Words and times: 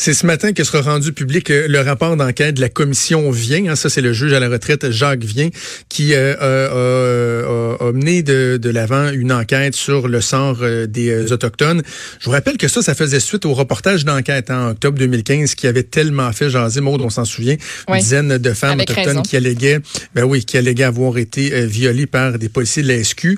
C'est 0.00 0.14
ce 0.14 0.26
matin 0.26 0.52
que 0.52 0.62
sera 0.62 0.80
rendu 0.80 1.12
public 1.12 1.50
euh, 1.50 1.66
le 1.66 1.80
rapport 1.80 2.16
d'enquête 2.16 2.54
de 2.54 2.60
la 2.60 2.68
commission 2.68 3.32
Vient. 3.32 3.66
Hein, 3.66 3.74
ça, 3.74 3.90
c'est 3.90 4.00
le 4.00 4.12
juge 4.12 4.32
à 4.32 4.38
la 4.38 4.48
retraite 4.48 4.92
Jacques 4.92 5.24
Vient 5.24 5.48
qui 5.88 6.14
euh, 6.14 6.36
a, 6.38 7.92
mené 7.92 8.22
de, 8.22 8.60
de 8.62 8.70
l'avant 8.70 9.10
une 9.10 9.32
enquête 9.32 9.74
sur 9.74 10.06
le 10.06 10.20
sort 10.20 10.58
euh, 10.62 10.86
des 10.86 11.32
autochtones. 11.32 11.82
Je 12.20 12.26
vous 12.26 12.30
rappelle 12.30 12.58
que 12.58 12.68
ça, 12.68 12.80
ça 12.80 12.94
faisait 12.94 13.18
suite 13.18 13.44
au 13.44 13.54
reportage 13.54 14.04
d'enquête 14.04 14.52
hein, 14.52 14.68
en 14.68 14.70
octobre 14.70 14.96
2015 14.98 15.56
qui 15.56 15.66
avait 15.66 15.82
tellement 15.82 16.30
fait 16.30 16.48
jaser, 16.48 16.80
Maud, 16.80 17.00
on 17.00 17.10
s'en 17.10 17.24
souvient, 17.24 17.56
une 17.88 17.98
dizaine 17.98 18.38
de 18.38 18.52
femmes 18.52 18.78
autochtones 18.78 19.22
qui 19.22 19.36
alléguaient, 19.36 19.80
ben 20.14 20.22
oui, 20.22 20.44
qui 20.44 20.56
alléguaient 20.58 20.84
avoir 20.84 21.18
été 21.18 21.66
violées 21.66 22.06
par 22.06 22.38
des 22.38 22.48
policiers 22.48 22.84
de 22.84 22.88
la 22.88 23.02
SQ. 23.02 23.36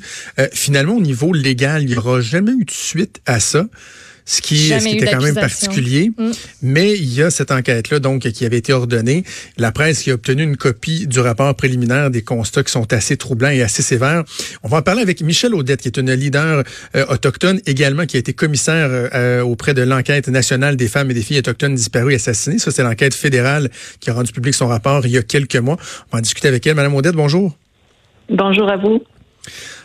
finalement, 0.52 0.96
au 0.96 1.00
niveau 1.00 1.32
légal, 1.32 1.84
il 1.84 1.88
n'y 1.88 1.96
aura 1.96 2.20
jamais 2.20 2.52
eu 2.52 2.66
de 2.66 2.70
suite 2.70 3.22
à 3.24 3.40
ça 3.40 3.64
ce 4.30 4.40
qui, 4.40 4.72
était 4.72 5.10
quand 5.10 5.22
même 5.22 5.34
particulier. 5.34 6.12
Mm. 6.16 6.30
Mais 6.62 6.92
il 6.92 7.12
y 7.12 7.20
a 7.20 7.30
cette 7.32 7.50
enquête-là 7.50 7.98
donc 7.98 8.20
qui 8.28 8.46
avait 8.46 8.58
été 8.58 8.72
ordonnée. 8.72 9.24
La 9.56 9.72
presse 9.72 10.04
qui 10.04 10.12
a 10.12 10.14
obtenu 10.14 10.44
une 10.44 10.56
copie 10.56 11.08
du 11.08 11.18
rapport 11.18 11.52
préliminaire 11.56 12.12
des 12.12 12.22
constats 12.22 12.62
qui 12.62 12.70
sont 12.70 12.92
assez 12.92 13.16
troublants 13.16 13.50
et 13.50 13.62
assez 13.62 13.82
sévères. 13.82 14.22
On 14.62 14.68
va 14.68 14.78
en 14.78 14.82
parler 14.82 15.02
avec 15.02 15.20
Michel 15.22 15.52
Audette, 15.52 15.80
qui 15.80 15.88
est 15.88 15.96
une 15.96 16.12
leader 16.12 16.62
euh, 16.94 17.06
autochtone 17.08 17.60
également, 17.66 18.06
qui 18.06 18.18
a 18.18 18.20
été 18.20 18.32
commissaire 18.32 18.88
euh, 18.92 19.42
auprès 19.42 19.74
de 19.74 19.82
l'enquête 19.82 20.28
nationale 20.28 20.76
des 20.76 20.86
femmes 20.86 21.10
et 21.10 21.14
des 21.14 21.22
filles 21.22 21.38
autochtones 21.38 21.74
disparues 21.74 22.12
et 22.12 22.16
assassinées. 22.16 22.60
Ça, 22.60 22.70
c'est 22.70 22.84
l'enquête 22.84 23.14
fédérale 23.14 23.68
qui 23.98 24.10
a 24.10 24.14
rendu 24.14 24.30
public 24.30 24.54
son 24.54 24.68
rapport 24.68 25.06
il 25.06 25.10
y 25.10 25.18
a 25.18 25.22
quelques 25.22 25.56
mois. 25.56 25.76
On 26.12 26.16
va 26.16 26.18
en 26.20 26.22
discuter 26.22 26.46
avec 26.46 26.64
elle. 26.68 26.76
Madame 26.76 26.94
Audette, 26.94 27.16
bonjour. 27.16 27.56
Bonjour 28.28 28.70
à 28.70 28.76
vous. 28.76 29.02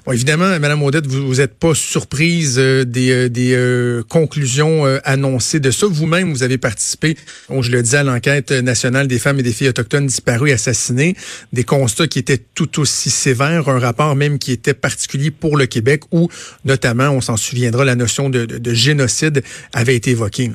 Bon, 0.06 0.12
évidemment, 0.12 0.60
Madame 0.60 0.84
Audette, 0.84 1.08
vous 1.08 1.36
n'êtes 1.36 1.56
pas 1.56 1.74
surprise 1.74 2.60
euh, 2.60 2.86
des, 2.86 3.10
euh, 3.10 3.28
des 3.28 3.56
euh, 3.56 4.04
conclusions 4.08 4.86
annoncées 5.04 5.60
de 5.60 5.72
ça. 5.72 5.88
Vous-même, 5.90 6.32
vous 6.32 6.44
avez 6.44 6.60
participé, 6.60 7.18
bon, 7.50 7.64
je 7.64 7.72
le 7.72 7.82
disais, 7.82 7.98
à 7.98 8.04
l'enquête 8.04 8.52
nationale 8.52 9.08
des 9.08 9.18
femmes 9.18 9.40
et 9.40 9.44
des 9.44 9.52
filles 9.52 9.70
autochtones 9.70 10.06
disparues 10.06 10.52
et 10.52 10.54
assassinées. 10.54 11.16
Des 11.54 11.64
constats 11.64 12.08
qui 12.08 12.20
étaient 12.20 12.42
tout 12.54 12.80
aussi 12.80 13.10
sévères, 13.10 13.68
un 13.68 13.80
rapport 13.80 14.16
même 14.16 14.38
qui 14.38 14.52
était 14.52 14.76
particulier 14.76 15.32
pour 15.32 15.58
le 15.58 15.66
Québec, 15.66 16.04
où 16.12 16.30
notamment, 16.66 17.10
on 17.10 17.22
s'en 17.22 17.36
souviendra, 17.36 17.84
la 17.84 17.96
notion 17.96 18.30
de, 18.30 18.46
de 18.46 18.74
génocide 18.76 19.44
avait 19.74 19.96
été 19.96 20.12
évoquée. 20.12 20.52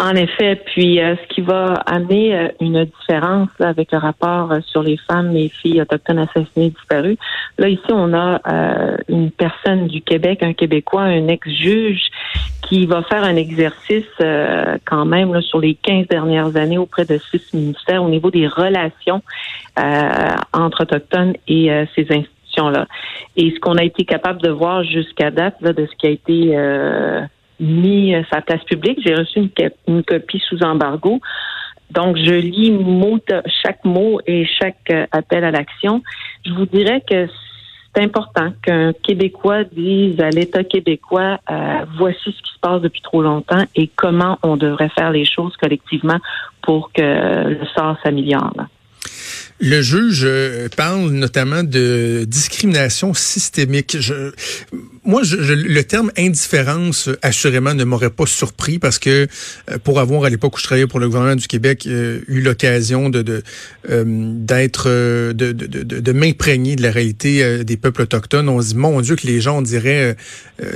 En 0.00 0.14
effet, 0.14 0.54
puis 0.64 1.00
euh, 1.00 1.16
ce 1.16 1.34
qui 1.34 1.40
va 1.40 1.74
amener 1.84 2.32
euh, 2.32 2.48
une 2.60 2.84
différence 2.84 3.48
avec 3.58 3.90
le 3.90 3.98
rapport 3.98 4.52
euh, 4.52 4.60
sur 4.64 4.80
les 4.80 4.96
femmes 4.96 5.34
et 5.36 5.48
filles 5.48 5.82
autochtones 5.82 6.20
assassinées 6.20 6.70
disparues. 6.70 7.16
Là, 7.58 7.68
ici, 7.68 7.82
on 7.88 8.14
a 8.14 8.40
une 9.08 9.32
personne 9.32 9.88
du 9.88 10.00
Québec, 10.00 10.44
un 10.44 10.52
Québécois, 10.52 11.02
un 11.02 11.26
ex-juge 11.26 12.02
qui 12.62 12.86
va 12.86 13.02
faire 13.02 13.24
un 13.24 13.34
exercice 13.34 14.04
quand 14.84 15.04
même 15.04 15.34
là, 15.34 15.40
sur 15.40 15.58
les 15.58 15.74
15 15.74 16.06
dernières 16.06 16.56
années 16.56 16.78
auprès 16.78 17.04
de 17.04 17.18
six 17.18 17.52
ministères 17.52 18.04
au 18.04 18.08
niveau 18.08 18.30
des 18.30 18.46
relations 18.46 19.22
entre 20.52 20.82
autochtones 20.82 21.34
et 21.48 21.68
ces 21.96 22.02
institutions-là. 22.02 22.86
Et 23.36 23.50
ce 23.50 23.58
qu'on 23.58 23.76
a 23.76 23.82
été 23.82 24.04
capable 24.04 24.40
de 24.40 24.50
voir 24.50 24.84
jusqu'à 24.84 25.32
date 25.32 25.56
là, 25.60 25.72
de 25.72 25.86
ce 25.86 25.96
qui 25.96 26.06
a 26.06 26.10
été 26.10 26.56
mis 27.60 27.97
euh, 28.14 28.22
sa 28.32 28.40
place 28.40 28.62
publique. 28.64 29.00
J'ai 29.04 29.14
reçu 29.14 29.50
une, 29.86 30.02
copie 30.02 30.40
sous 30.48 30.62
embargo. 30.62 31.20
Donc, 31.90 32.16
je 32.16 32.34
lis 32.34 32.70
mot 32.70 33.18
chaque 33.62 33.84
mot 33.84 34.20
et 34.26 34.46
chaque 34.46 34.90
euh, 34.90 35.06
appel 35.12 35.44
à 35.44 35.50
l'action. 35.50 36.02
Je 36.44 36.52
vous 36.52 36.66
dirais 36.66 37.02
que 37.08 37.26
c'est 37.94 38.02
important 38.02 38.52
qu'un 38.62 38.92
Québécois 38.92 39.64
dise 39.64 40.20
à 40.20 40.30
l'État 40.30 40.62
québécois 40.62 41.38
euh, 41.50 41.84
voici 41.96 42.20
ce 42.24 42.42
qui 42.42 42.52
se 42.52 42.60
passe 42.60 42.82
depuis 42.82 43.00
trop 43.00 43.22
longtemps 43.22 43.64
et 43.74 43.88
comment 43.96 44.38
on 44.42 44.56
devrait 44.56 44.90
faire 44.90 45.10
les 45.10 45.24
choses 45.24 45.56
collectivement 45.56 46.18
pour 46.62 46.92
que 46.92 47.02
le 47.02 47.66
sort 47.74 47.96
s'améliore. 48.02 48.52
Le 49.60 49.82
juge 49.82 50.26
parle 50.76 51.10
notamment 51.10 51.62
de 51.62 52.24
discrimination 52.26 53.14
systémique. 53.14 53.96
Je, 53.98 54.32
moi, 55.08 55.22
je, 55.22 55.36
le 55.36 55.84
terme 55.84 56.12
indifférence, 56.18 57.08
assurément, 57.22 57.72
ne 57.72 57.84
m'aurait 57.84 58.10
pas 58.10 58.26
surpris 58.26 58.78
parce 58.78 58.98
que 58.98 59.26
euh, 59.70 59.78
pour 59.82 60.00
avoir, 60.00 60.24
à 60.24 60.28
l'époque 60.28 60.56
où 60.56 60.58
je 60.58 60.64
travaillais 60.64 60.86
pour 60.86 61.00
le 61.00 61.06
gouvernement 61.06 61.34
du 61.34 61.46
Québec, 61.46 61.84
euh, 61.86 62.20
eu 62.28 62.42
l'occasion 62.42 63.08
de 63.08 63.42
euh, 63.88 64.04
d'être, 64.06 64.88
de, 64.88 65.32
de, 65.32 65.66
de, 65.66 65.82
de 65.82 66.12
m'imprégner 66.12 66.76
de 66.76 66.82
la 66.82 66.90
réalité 66.90 67.64
des 67.64 67.76
peuples 67.78 68.02
autochtones, 68.02 68.50
on 68.50 68.60
se 68.60 68.68
dit, 68.68 68.76
mon 68.76 69.00
Dieu, 69.00 69.16
que 69.16 69.26
les 69.26 69.40
gens, 69.40 69.58
on 69.58 69.62
dirait, 69.62 70.14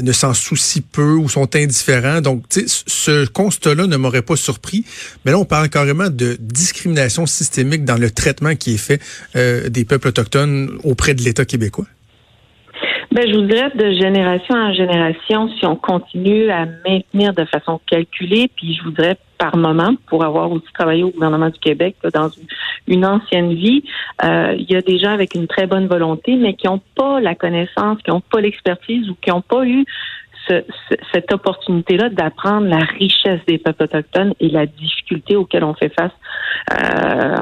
ne 0.01 0.13
s'en 0.13 0.33
soucient 0.33 0.83
peu 0.93 1.13
ou 1.13 1.29
sont 1.29 1.55
indifférents. 1.55 2.23
Donc, 2.23 2.45
ce 2.49 3.27
constat-là 3.27 3.87
ne 3.87 3.97
m'aurait 3.97 4.23
pas 4.23 4.37
surpris. 4.37 4.87
Mais 5.25 5.33
là, 5.33 5.39
on 5.39 5.45
parle 5.45 5.69
carrément 5.69 6.09
de 6.09 6.39
discrimination 6.41 7.27
systémique 7.27 7.85
dans 7.85 7.99
le 7.99 8.11
traitement 8.11 8.57
qui 8.57 8.72
fait 8.79 9.01
des 9.69 9.85
peuples 9.85 10.09
autochtones 10.09 10.79
auprès 10.85 11.15
de 11.15 11.23
l'État 11.23 11.45
québécois? 11.45 11.87
Ben, 13.13 13.29
je 13.29 13.35
vous 13.35 13.47
dirais 13.47 13.71
de 13.75 13.93
génération 13.93 14.55
en 14.55 14.73
génération, 14.73 15.51
si 15.59 15.67
on 15.67 15.77
continue 15.77 16.51
à 16.51 16.65
maintenir 16.65 17.35
de 17.35 17.45
façon 17.45 17.79
calculée, 17.87 18.51
puis 18.57 18.75
je 18.75 18.83
voudrais 18.85 19.19
par 19.43 19.57
moment, 19.57 19.97
pour 20.07 20.25
avoir 20.25 20.53
aussi 20.53 20.73
travaillé 20.73 21.03
au 21.03 21.11
gouvernement 21.11 21.49
du 21.49 21.59
Québec 21.59 21.97
dans 22.15 22.31
une, 22.87 23.05
ancienne 23.05 23.55
vie, 23.55 23.83
euh, 24.25 24.55
il 24.57 24.71
y 24.71 24.77
a 24.77 24.81
des 24.83 24.99
gens 24.99 25.11
avec 25.11 25.35
une 25.35 25.49
très 25.49 25.67
bonne 25.67 25.89
volonté, 25.89 26.37
mais 26.37 26.55
qui 26.55 26.69
n'ont 26.69 26.81
pas 26.95 27.21
la 27.21 27.35
connaissance, 27.35 27.99
qui 28.03 28.11
n'ont 28.11 28.21
pas 28.21 28.41
l'expertise 28.41 29.11
ou 29.11 29.17
qui 29.21 29.31
n'ont 29.31 29.43
pas 29.43 29.67
eu 29.67 29.85
cette 30.49 31.33
opportunité-là 31.33 32.09
d'apprendre 32.09 32.67
la 32.67 32.85
richesse 32.99 33.41
des 33.47 33.59
peuples 33.59 33.85
autochtones 33.85 34.35
et 34.41 34.49
la 34.49 34.67
difficulté 34.67 35.37
auxquelles 35.37 35.65
on 35.65 35.75
fait 35.75 35.93
face 35.95 36.13
euh, 36.73 37.37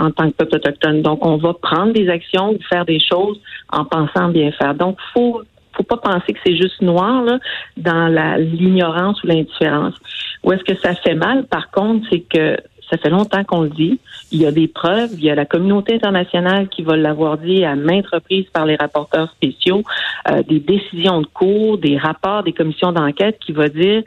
en, 0.00 0.10
tant 0.10 0.30
que 0.30 0.36
peuple 0.36 0.56
autochtone. 0.56 1.02
Donc, 1.02 1.24
on 1.24 1.36
va 1.36 1.54
prendre 1.54 1.92
des 1.92 2.08
actions 2.08 2.50
ou 2.50 2.58
faire 2.68 2.84
des 2.84 3.00
choses 3.00 3.40
en 3.70 3.84
pensant 3.84 4.28
bien 4.28 4.52
faire. 4.52 4.74
Donc, 4.74 4.98
faut 5.12 5.42
faut 5.76 5.84
pas 5.84 5.96
penser 5.98 6.32
que 6.32 6.40
c'est 6.44 6.56
juste 6.56 6.82
noir 6.82 7.22
là, 7.22 7.38
dans 7.76 8.36
l'ignorance 8.38 9.22
ou 9.22 9.28
l'indifférence. 9.28 9.94
Où 10.42 10.52
est-ce 10.52 10.64
que 10.64 10.76
ça 10.76 10.94
fait 10.96 11.14
mal, 11.14 11.46
par 11.46 11.70
contre, 11.70 12.06
c'est 12.10 12.20
que 12.20 12.56
ça 12.90 12.98
fait 12.98 13.10
longtemps 13.10 13.44
qu'on 13.44 13.62
le 13.62 13.70
dit. 13.70 14.00
Il 14.32 14.40
y 14.40 14.46
a 14.46 14.52
des 14.52 14.68
preuves. 14.68 15.10
Il 15.14 15.24
y 15.24 15.30
a 15.30 15.34
la 15.34 15.46
communauté 15.46 15.94
internationale 15.94 16.68
qui 16.68 16.82
va 16.82 16.96
l'avoir 16.96 17.38
dit 17.38 17.64
à 17.64 17.76
maintes 17.76 18.08
reprises 18.08 18.46
par 18.52 18.66
les 18.66 18.76
rapporteurs 18.76 19.30
spéciaux, 19.30 19.82
euh, 20.30 20.42
des 20.42 20.60
décisions 20.60 21.20
de 21.20 21.26
cours, 21.26 21.78
des 21.78 21.96
rapports, 21.96 22.42
des 22.42 22.52
commissions 22.52 22.92
d'enquête 22.92 23.38
qui 23.44 23.52
vont 23.52 23.68
dire 23.68 24.02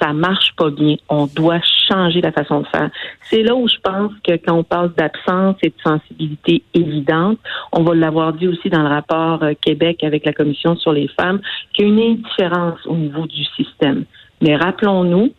ça 0.00 0.12
marche 0.12 0.52
pas 0.56 0.70
bien. 0.70 0.96
On 1.08 1.26
doit 1.26 1.60
changer 1.88 2.20
la 2.20 2.32
façon 2.32 2.60
de 2.60 2.66
faire. 2.66 2.90
C'est 3.30 3.42
là 3.42 3.54
où 3.54 3.68
je 3.68 3.76
pense 3.82 4.12
que 4.26 4.32
quand 4.32 4.56
on 4.56 4.64
parle 4.64 4.92
d'absence 4.94 5.56
et 5.62 5.68
de 5.68 5.74
sensibilité 5.82 6.62
évidente, 6.74 7.38
on 7.72 7.82
va 7.82 7.94
l'avoir 7.94 8.32
dit 8.32 8.48
aussi 8.48 8.68
dans 8.68 8.82
le 8.82 8.88
rapport 8.88 9.42
euh, 9.44 9.52
Québec 9.60 10.02
avec 10.02 10.24
la 10.24 10.32
Commission 10.32 10.76
sur 10.76 10.92
les 10.92 11.08
femmes, 11.08 11.40
qu'il 11.72 11.86
y 11.86 11.88
a 11.88 11.92
une 11.92 12.12
indifférence 12.12 12.84
au 12.86 12.96
niveau 12.96 13.26
du 13.26 13.44
système. 13.56 14.04
Mais 14.40 14.56
rappelons-nous, 14.56 15.32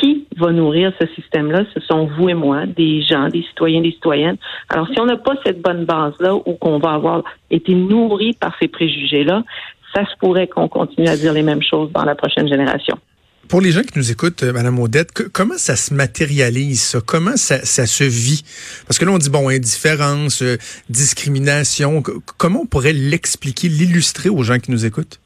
qui 0.00 0.26
va 0.36 0.52
nourrir 0.52 0.92
ce 1.00 1.06
système-là? 1.14 1.64
Ce 1.74 1.80
sont 1.80 2.06
vous 2.06 2.28
et 2.28 2.34
moi, 2.34 2.66
des 2.66 3.02
gens, 3.02 3.28
des 3.28 3.42
citoyens, 3.42 3.80
des 3.80 3.92
citoyennes. 3.92 4.36
Alors, 4.68 4.88
si 4.88 5.00
on 5.00 5.06
n'a 5.06 5.16
pas 5.16 5.34
cette 5.44 5.60
bonne 5.60 5.84
base-là 5.84 6.34
ou 6.34 6.54
qu'on 6.54 6.78
va 6.78 6.92
avoir 6.92 7.22
été 7.50 7.74
nourri 7.74 8.34
par 8.34 8.54
ces 8.60 8.68
préjugés-là, 8.68 9.42
ça 9.94 10.04
se 10.04 10.16
pourrait 10.18 10.48
qu'on 10.48 10.68
continue 10.68 11.08
à 11.08 11.16
dire 11.16 11.32
les 11.32 11.42
mêmes 11.42 11.62
choses 11.62 11.90
dans 11.92 12.04
la 12.04 12.14
prochaine 12.14 12.48
génération. 12.48 12.98
Pour 13.48 13.60
les 13.60 13.72
gens 13.72 13.82
qui 13.82 13.98
nous 13.98 14.10
écoutent, 14.10 14.42
euh, 14.42 14.52
Madame 14.52 14.78
Odette, 14.78 15.12
comment 15.32 15.58
ça 15.58 15.76
se 15.76 15.92
matérialise, 15.92 16.98
Comment 17.06 17.36
ça, 17.36 17.64
se 17.64 18.04
vit? 18.04 18.42
Parce 18.86 18.98
que 18.98 19.04
là, 19.04 19.12
on 19.12 19.18
dit, 19.18 19.28
bon, 19.28 19.48
indifférence, 19.48 20.42
euh, 20.42 20.56
discrimination. 20.88 22.02
Comment 22.38 22.62
on 22.62 22.66
pourrait 22.66 22.94
l'expliquer, 22.94 23.68
l'illustrer 23.68 24.30
aux 24.30 24.42
gens 24.42 24.58
qui 24.58 24.70
nous 24.70 24.86
écoutent? 24.86 25.20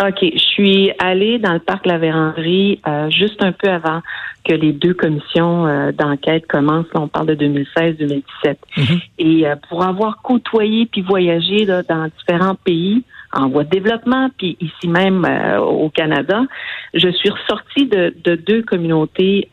OK. 0.00 0.18
Je 0.20 0.38
suis 0.38 0.92
allée 0.98 1.38
dans 1.38 1.52
le 1.52 1.58
parc 1.58 1.86
La 1.86 1.98
Vérandrie 1.98 2.80
euh, 2.86 3.10
juste 3.10 3.42
un 3.42 3.52
peu 3.52 3.68
avant 3.68 4.00
que 4.44 4.54
les 4.54 4.72
deux 4.72 4.94
commissions 4.94 5.66
euh, 5.66 5.92
d'enquête 5.92 6.46
commencent. 6.46 6.86
on 6.94 7.08
parle 7.08 7.34
de 7.34 7.34
2016-2017. 7.34 8.22
Mm-hmm. 8.44 9.02
Et 9.18 9.46
euh, 9.46 9.56
pour 9.68 9.84
avoir 9.84 10.22
côtoyé 10.22 10.86
puis 10.86 11.02
voyagé 11.02 11.66
dans 11.66 12.08
différents 12.18 12.54
pays 12.54 13.02
en 13.32 13.48
voie 13.48 13.64
de 13.64 13.70
développement, 13.70 14.30
puis 14.38 14.56
ici 14.60 14.88
même 14.88 15.26
au 15.60 15.90
Canada, 15.90 16.44
je 16.94 17.10
suis 17.10 17.28
ressortie 17.28 17.86
de, 17.86 18.14
de 18.24 18.36
deux 18.36 18.62
communautés 18.62 19.50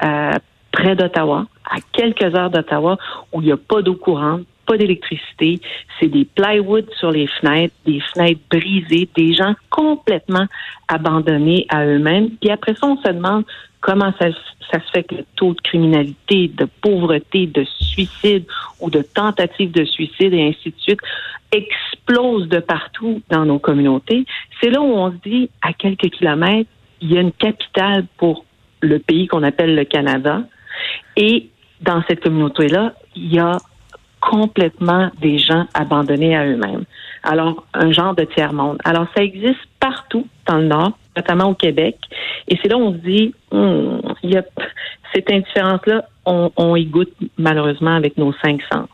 près 0.72 0.96
d'Ottawa, 0.96 1.46
à 1.70 1.78
quelques 1.92 2.34
heures 2.36 2.50
d'Ottawa, 2.50 2.98
où 3.34 3.42
il 3.42 3.48
n'y 3.48 3.52
a 3.52 3.58
pas 3.58 3.82
d'eau 3.82 3.96
courante, 3.96 4.44
pas 4.66 4.78
d'électricité, 4.78 5.60
c'est 6.00 6.08
des 6.08 6.26
plywood 6.26 6.90
sur 7.00 7.12
les 7.12 7.28
fenêtres, 7.28 7.74
des 7.86 8.02
fenêtres 8.14 8.42
brisées, 8.50 9.08
des 9.16 9.34
gens 9.34 9.56
complètement 9.70 10.46
abandonnés 10.88 11.66
à 11.70 11.86
eux-mêmes. 11.86 12.32
Puis 12.42 12.50
après 12.50 12.76
ça, 12.76 12.88
on 12.88 12.98
se 12.98 13.08
demande 13.10 13.46
comment 13.82 14.12
ça, 14.20 14.30
ça, 14.72 14.80
se 14.80 14.92
fait 14.92 15.04
que 15.04 15.16
le 15.16 15.26
taux 15.36 15.54
de 15.54 15.62
criminalité, 15.62 16.48
de 16.48 16.68
pauvreté, 16.82 17.46
de 17.48 17.64
suicide 17.64 18.46
ou 18.80 18.90
de 18.90 19.02
tentative 19.02 19.72
de 19.72 19.86
suicide 19.86 20.34
et 20.34 20.48
ainsi 20.48 20.72
de 20.72 20.80
suite 20.80 21.00
explose 21.52 22.48
de 22.50 22.60
partout 22.60 23.22
dans 23.30 23.46
nos 23.46 23.60
communautés. 23.60 24.26
C'est 24.60 24.70
là 24.70 24.82
où 24.82 24.92
on 24.92 25.12
se 25.12 25.18
dit, 25.24 25.50
à 25.62 25.74
quelques 25.74 26.10
kilomètres, 26.10 26.70
il 27.02 27.14
y 27.14 27.18
a 27.18 27.22
une 27.22 27.32
capitale 27.32 28.06
pour 28.18 28.46
le 28.82 29.00
pays 29.00 29.28
qu'on 29.28 29.44
appelle 29.44 29.76
le 29.76 29.86
Canada. 29.86 30.42
Et 31.16 31.50
dans 31.82 32.04
cette 32.08 32.22
communauté-là, 32.22 32.94
il 33.16 33.34
y 33.34 33.40
a 33.40 33.58
complètement 34.30 35.10
des 35.22 35.38
gens 35.38 35.66
abandonnés 35.74 36.36
à 36.36 36.46
eux-mêmes. 36.46 36.86
Alors, 37.24 37.66
un 37.74 37.92
genre 37.92 38.16
de 38.16 38.24
tiers-monde. 38.24 38.78
Alors, 38.84 39.08
ça 39.16 39.24
existe 39.24 39.60
partout 39.80 40.28
dans 40.48 40.58
le 40.58 40.68
Nord, 40.68 40.98
notamment 41.16 41.50
au 41.50 41.54
Québec. 41.54 41.98
Et 42.48 42.58
c'est 42.62 42.70
là 42.70 42.78
où 42.78 42.82
on 42.82 42.94
se 42.94 42.98
dit, 42.98 43.34
hmm, 43.52 44.00
y 44.24 44.38
a 44.38 44.44
cette 45.14 45.32
indifférence-là, 45.32 46.06
on, 46.26 46.52
on 46.58 46.76
y 46.76 46.86
goûte 46.86 47.14
malheureusement 47.38 47.96
avec 47.96 48.18
nos 48.18 48.34
cinq 48.44 48.62
sens. 48.72 48.90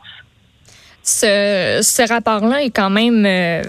Ce, 1.02 1.80
ce 1.82 2.08
rapport-là 2.08 2.62
est 2.62 2.70
quand 2.70 2.90
même 2.90 3.26
euh, 3.26 3.62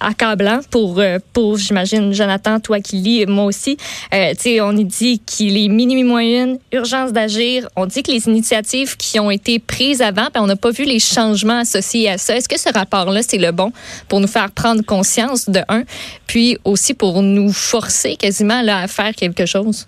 accablant 0.00 0.60
pour, 0.70 0.98
euh, 0.98 1.18
pour 1.32 1.56
j'imagine, 1.56 2.12
Jonathan, 2.12 2.60
toi 2.60 2.80
qui 2.80 2.96
lis, 2.96 3.26
moi 3.26 3.44
aussi. 3.44 3.76
Euh, 4.14 4.32
on 4.62 4.76
y 4.76 4.84
dit 4.84 5.20
qu'il 5.20 5.56
est 5.56 5.68
minuit 5.68 6.04
moyenne, 6.04 6.58
urgence 6.72 7.12
d'agir. 7.12 7.68
On 7.76 7.86
dit 7.86 8.02
que 8.02 8.10
les 8.10 8.26
initiatives 8.28 8.96
qui 8.96 9.18
ont 9.20 9.30
été 9.30 9.58
prises 9.58 10.02
avant, 10.02 10.28
ben, 10.32 10.42
on 10.42 10.46
n'a 10.46 10.56
pas 10.56 10.70
vu 10.70 10.84
les 10.84 10.98
changements 10.98 11.60
associés 11.60 12.08
à 12.08 12.18
ça. 12.18 12.36
Est-ce 12.36 12.48
que 12.48 12.58
ce 12.58 12.72
rapport-là, 12.72 13.22
c'est 13.22 13.38
le 13.38 13.52
bon 13.52 13.72
pour 14.08 14.20
nous 14.20 14.26
faire 14.26 14.50
prendre 14.50 14.82
conscience 14.84 15.48
de 15.48 15.60
un, 15.68 15.82
puis 16.26 16.58
aussi 16.64 16.94
pour 16.94 17.22
nous 17.22 17.52
forcer 17.52 18.16
quasiment 18.16 18.62
là, 18.62 18.78
à 18.78 18.88
faire 18.88 19.14
quelque 19.14 19.46
chose? 19.46 19.86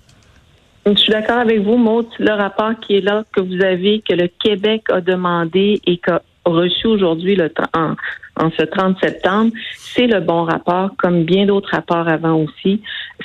Je 0.86 0.94
suis 0.94 1.12
d'accord 1.12 1.38
avec 1.38 1.60
vous, 1.60 1.76
Maud. 1.76 2.06
Le 2.19 2.32
rapport 2.32 2.72
qui 2.81 2.96
est 2.96 3.00
là, 3.00 3.25
que 3.32 3.40
vous 3.40 3.62
avez, 3.62 4.02
que 4.06 4.14
le 4.14 4.28
Québec 4.28 4.84
a 4.90 5.00
demandé 5.00 5.81
et 5.86 5.98
qu'a 5.98 6.22
reçu 6.44 6.86
aujourd'hui 6.86 7.36
le 7.36 7.52
en, 7.75 7.94
en 8.40 8.50
ce 8.50 8.62
30 8.62 8.96
septembre, 9.02 9.52
c'est 9.76 10.06
le 10.06 10.20
bon 10.20 10.44
rapport, 10.44 10.90
comme 10.96 11.25
bien 11.25 11.46
d'autres 11.46 11.70
rapports 11.72 12.08
avant 12.08 12.37
aussi. 12.37 12.82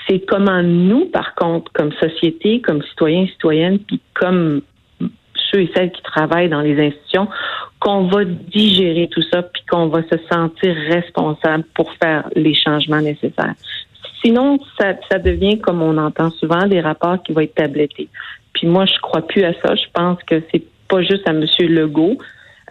C'est 0.07 0.19
comment 0.19 0.61
nous, 0.61 1.05
par 1.05 1.35
contre, 1.35 1.71
comme 1.73 1.91
société, 1.93 2.61
comme 2.61 2.83
citoyens, 2.83 3.25
citoyennes, 3.27 3.79
puis 3.79 4.01
comme 4.13 4.61
ceux 5.51 5.61
et 5.61 5.71
celles 5.75 5.91
qui 5.91 6.01
travaillent 6.01 6.49
dans 6.49 6.61
les 6.61 6.79
institutions, 6.87 7.27
qu'on 7.79 8.07
va 8.07 8.25
digérer 8.25 9.07
tout 9.09 9.21
ça, 9.31 9.43
puis 9.43 9.63
qu'on 9.69 9.87
va 9.87 10.01
se 10.03 10.17
sentir 10.31 10.75
responsable 10.89 11.63
pour 11.73 11.91
faire 11.93 12.27
les 12.35 12.53
changements 12.53 13.01
nécessaires. 13.01 13.53
Sinon, 14.23 14.57
ça, 14.79 15.19
devient, 15.19 15.59
comme 15.59 15.81
on 15.81 15.97
entend 15.97 16.31
souvent, 16.31 16.65
des 16.67 16.81
rapports 16.81 17.21
qui 17.23 17.31
vont 17.31 17.41
être 17.41 17.55
tablettés. 17.55 18.09
Puis 18.53 18.67
moi, 18.67 18.85
je 18.85 18.99
crois 19.01 19.21
plus 19.21 19.43
à 19.43 19.53
ça. 19.53 19.75
Je 19.75 19.85
pense 19.93 20.17
que 20.23 20.41
c'est 20.51 20.63
pas 20.87 21.01
juste 21.01 21.27
à 21.27 21.31
M. 21.31 21.45
Legault 21.59 22.17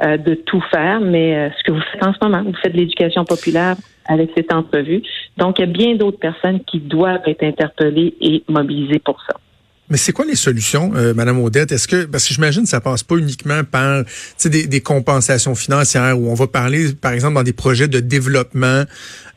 euh, 0.03 0.17
de 0.17 0.35
tout 0.35 0.63
faire, 0.73 1.01
mais 1.01 1.37
euh, 1.37 1.51
ce 1.57 1.63
que 1.63 1.73
vous 1.73 1.83
faites 1.93 2.05
en 2.05 2.13
ce 2.13 2.19
moment, 2.21 2.43
vous 2.43 2.55
faites 2.55 2.73
de 2.73 2.79
l'éducation 2.79 3.25
populaire 3.25 3.77
avec 4.07 4.31
cette 4.37 4.53
entrevue. 4.53 5.03
Donc, 5.37 5.59
il 5.59 5.63
y 5.63 5.65
a 5.65 5.71
bien 5.71 5.95
d'autres 5.95 6.19
personnes 6.19 6.61
qui 6.65 6.81
doivent 6.81 7.23
être 7.27 7.45
interpellées 7.45 8.15
et 8.21 8.43
mobilisées 8.49 8.99
pour 8.99 9.21
ça. 9.23 9.37
Mais 9.91 9.99
c'est 9.99 10.13
quoi 10.13 10.25
les 10.25 10.37
solutions, 10.37 10.93
euh, 10.95 11.13
Madame 11.13 11.39
Odette? 11.41 11.73
Est-ce 11.73 11.87
que 11.87 12.05
parce 12.05 12.27
que 12.27 12.35
j'imagine 12.35 12.63
que 12.63 12.69
ça 12.69 12.81
passe 12.81 13.03
pas 13.03 13.17
uniquement 13.17 13.65
par 13.65 14.05
des, 14.45 14.67
des 14.67 14.81
compensations 14.81 15.55
financières 15.55 16.19
où 16.19 16.31
on 16.31 16.35
va 16.35 16.47
parler, 16.47 16.93
par 16.95 17.13
exemple, 17.13 17.35
dans 17.35 17.43
des 17.43 17.53
projets 17.53 17.89
de 17.89 18.01
développement, 18.01 18.85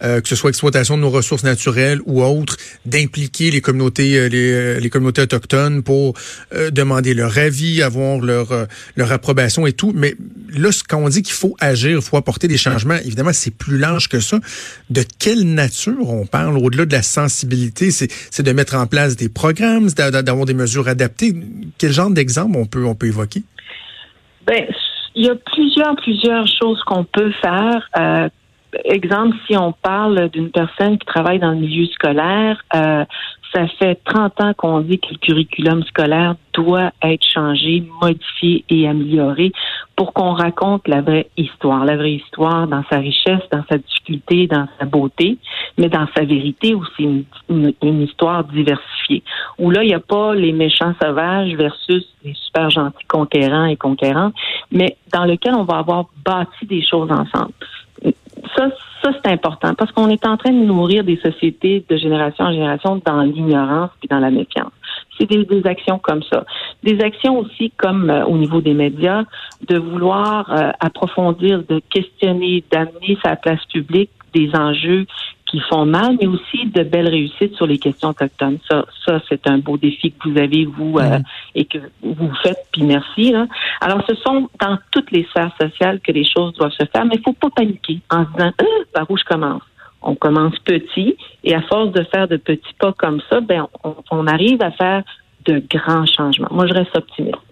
euh, 0.03 0.21
que 0.21 0.29
ce 0.29 0.35
soit 0.35 0.51
exploitation 0.51 0.95
de 0.95 1.01
nos 1.01 1.09
ressources 1.09 1.43
naturelles 1.43 2.01
ou 2.05 2.21
autres, 2.21 2.57
d'impliquer 2.85 3.49
les 3.49 3.61
communautés, 3.61 4.15
euh, 4.15 4.27
les, 4.27 4.51
euh, 4.51 4.79
les, 4.79 4.91
communautés 4.91 5.23
autochtones 5.23 5.81
pour 5.81 6.13
demander 6.71 7.13
leur 7.15 7.37
avis, 7.37 7.81
avoir 7.81 8.19
leur 8.19 8.67
leur 8.95 9.11
approbation 9.11 9.65
et 9.65 9.73
tout. 9.73 9.93
Mais 9.95 10.15
là, 10.51 10.69
quand 10.87 10.99
on 10.99 11.09
dit 11.09 11.23
qu'il 11.23 11.33
faut 11.33 11.55
agir, 11.59 11.97
il 11.97 12.01
faut 12.01 12.17
apporter 12.17 12.47
des 12.47 12.57
changements, 12.57 12.97
évidemment, 13.03 13.33
c'est 13.33 13.51
plus 13.51 13.77
large 13.77 14.07
que 14.07 14.19
ça. 14.19 14.39
De 14.89 15.03
quelle 15.17 15.43
nature 15.53 16.09
on 16.09 16.25
parle 16.25 16.57
au-delà 16.57 16.85
de 16.85 16.93
la 16.93 17.01
sensibilité? 17.01 17.89
C'est 17.91 18.43
de 18.43 18.51
mettre 18.51 18.75
en 18.75 18.85
place 18.85 19.15
des 19.15 19.29
programmes, 19.29 19.89
d'avoir 19.89 20.36
des 20.45 20.53
mesures 20.53 20.87
adaptées. 20.87 21.33
Quel 21.77 21.91
genre 21.91 22.09
d'exemple 22.09 22.57
on 22.57 22.65
peut, 22.65 22.85
on 22.85 22.95
peut 22.95 23.07
évoquer? 23.07 23.43
Ben, 24.45 24.65
il 25.15 25.25
y 25.25 25.29
a 25.29 25.35
plusieurs, 25.35 25.95
plusieurs 25.95 26.47
choses 26.47 26.81
qu'on 26.83 27.03
peut 27.03 27.31
faire. 27.41 27.89
Euh, 27.97 28.29
exemple, 28.85 29.35
si 29.47 29.57
on 29.57 29.71
parle 29.71 30.29
d'une 30.29 30.51
personne 30.51 30.97
qui 30.97 31.05
travaille 31.05 31.39
dans 31.39 31.51
le 31.51 31.57
milieu 31.57 31.85
scolaire, 31.87 32.63
euh, 32.75 33.03
ça 33.53 33.67
fait 33.79 33.99
30 34.03 34.41
ans 34.41 34.53
qu'on 34.55 34.81
dit 34.81 34.99
que 34.99 35.09
le 35.11 35.17
curriculum 35.17 35.83
scolaire 35.83 36.35
doit 36.53 36.91
être 37.03 37.23
changé, 37.23 37.83
modifié 38.01 38.65
et 38.69 38.87
amélioré 38.87 39.51
pour 39.95 40.13
qu'on 40.13 40.33
raconte 40.33 40.87
la 40.87 41.01
vraie 41.01 41.27
histoire, 41.37 41.85
la 41.85 41.95
vraie 41.95 42.13
histoire 42.13 42.67
dans 42.67 42.83
sa 42.89 42.97
richesse, 42.97 43.41
dans 43.51 43.63
sa 43.69 43.77
difficulté, 43.77 44.47
dans 44.47 44.67
sa 44.79 44.85
beauté, 44.85 45.37
mais 45.77 45.89
dans 45.89 46.07
sa 46.15 46.23
vérité 46.23 46.73
aussi 46.73 47.25
une, 47.49 47.73
une, 47.81 48.01
histoire 48.01 48.43
diversifiée. 48.43 49.23
Où 49.59 49.71
là, 49.71 49.83
il 49.83 49.87
n'y 49.87 49.95
a 49.95 49.99
pas 49.99 50.35
les 50.35 50.51
méchants 50.51 50.93
sauvages 51.01 51.53
versus 51.55 52.05
les 52.23 52.33
super 52.33 52.69
gentils 52.69 53.05
conquérants 53.07 53.65
et 53.65 53.75
conquérants, 53.75 54.31
mais 54.71 54.97
dans 55.13 55.25
lequel 55.25 55.55
on 55.55 55.63
va 55.63 55.77
avoir 55.77 56.05
bâti 56.25 56.65
des 56.65 56.85
choses 56.85 57.11
ensemble 57.11 57.53
ça, 58.55 58.69
ça 59.01 59.11
c'est 59.13 59.31
important 59.31 59.73
parce 59.75 59.91
qu'on 59.91 60.09
est 60.09 60.25
en 60.25 60.37
train 60.37 60.51
de 60.51 60.65
nourrir 60.65 61.03
des 61.03 61.17
sociétés 61.17 61.83
de 61.87 61.97
génération 61.97 62.45
en 62.45 62.51
génération 62.51 63.01
dans 63.05 63.21
l'ignorance 63.21 63.91
et 64.03 64.07
dans 64.07 64.19
la 64.19 64.31
méfiance. 64.31 64.71
C'est 65.17 65.29
des, 65.29 65.45
des, 65.45 65.65
actions 65.65 65.99
comme 65.99 66.21
ça. 66.23 66.45
Des 66.83 66.99
actions 67.01 67.39
aussi 67.39 67.71
comme 67.77 68.09
euh, 68.09 68.25
au 68.25 68.37
niveau 68.37 68.61
des 68.61 68.73
médias, 68.73 69.23
de 69.67 69.77
vouloir 69.77 70.51
euh, 70.51 70.71
approfondir, 70.79 71.63
de 71.67 71.81
questionner, 71.89 72.63
d'amener 72.71 73.17
sa 73.23 73.35
place 73.35 73.63
publique 73.73 74.11
des 74.33 74.51
enjeux 74.55 75.05
qui 75.47 75.59
font 75.61 75.85
mal, 75.85 76.17
mais 76.19 76.27
aussi 76.27 76.65
de 76.65 76.83
belles 76.83 77.07
réussites 77.07 77.55
sur 77.55 77.65
les 77.65 77.77
questions 77.77 78.09
autochtones. 78.09 78.59
Ça, 78.69 78.85
ça 79.05 79.19
c'est 79.27 79.47
un 79.47 79.57
beau 79.57 79.77
défi 79.77 80.11
que 80.11 80.29
vous 80.29 80.37
avez, 80.37 80.65
vous, 80.65 80.97
euh, 80.99 81.19
et 81.55 81.65
que 81.65 81.77
vous 82.01 82.31
faites, 82.43 82.67
puis 82.71 82.83
merci. 82.83 83.31
Là. 83.31 83.47
Alors, 83.81 84.03
ce 84.07 84.15
sont 84.15 84.49
dans 84.59 84.77
toutes 84.91 85.11
les 85.11 85.23
sphères 85.25 85.55
sociales 85.59 85.99
que 86.01 86.11
les 86.11 86.25
choses 86.25 86.53
doivent 86.53 86.71
se 86.71 86.85
faire, 86.85 87.05
mais 87.05 87.15
il 87.15 87.21
faut 87.23 87.33
pas 87.33 87.49
paniquer 87.49 87.99
en 88.09 88.25
se 88.25 88.31
disant, 88.31 88.51
euh, 88.61 88.65
par 88.93 89.09
où 89.09 89.17
je 89.17 89.23
commence? 89.23 89.63
On 90.01 90.15
commence 90.15 90.57
petit, 90.59 91.17
et 91.43 91.55
à 91.55 91.61
force 91.63 91.91
de 91.91 92.03
faire 92.03 92.27
de 92.27 92.37
petits 92.37 92.75
pas 92.79 92.93
comme 92.93 93.21
ça, 93.29 93.41
ben, 93.41 93.67
on, 93.83 93.95
on 94.11 94.27
arrive 94.27 94.61
à 94.61 94.71
faire 94.71 95.03
de 95.45 95.63
grands 95.69 96.05
changements. 96.05 96.49
Moi, 96.51 96.67
je 96.67 96.73
reste 96.73 96.95
optimiste. 96.95 97.46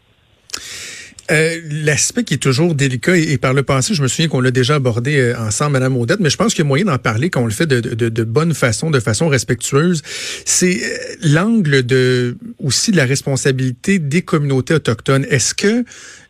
Euh, 1.31 1.59
L'aspect 1.69 2.23
qui 2.23 2.35
est 2.35 2.37
toujours 2.37 2.75
délicat, 2.75 3.17
et, 3.17 3.37
par 3.37 3.53
le 3.53 3.63
passé, 3.63 3.93
je 3.93 4.01
me 4.01 4.07
souviens 4.07 4.27
qu'on 4.27 4.41
l'a 4.41 4.51
déjà 4.51 4.75
abordé 4.75 5.17
euh, 5.17 5.39
ensemble, 5.39 5.73
Madame 5.73 5.97
Odette, 5.97 6.19
mais 6.19 6.29
je 6.29 6.37
pense 6.37 6.53
qu'il 6.53 6.63
y 6.63 6.65
a 6.65 6.67
moyen 6.67 6.85
d'en 6.85 6.97
parler 6.97 7.29
quand 7.29 7.41
on 7.41 7.45
le 7.45 7.51
fait 7.51 7.65
de, 7.65 7.79
de, 7.79 8.09
de, 8.09 8.23
bonne 8.23 8.53
façon, 8.53 8.91
de 8.91 8.99
façon 8.99 9.27
respectueuse. 9.27 10.01
C'est 10.45 10.83
euh, 10.83 10.97
l'angle 11.23 11.83
de 11.83 12.37
aussi 12.59 12.91
de 12.91 12.97
la 12.97 13.05
responsabilité 13.05 13.99
des 13.99 14.21
communautés 14.21 14.75
autochtones. 14.75 15.25
Est-ce 15.29 15.53
que 15.55 15.83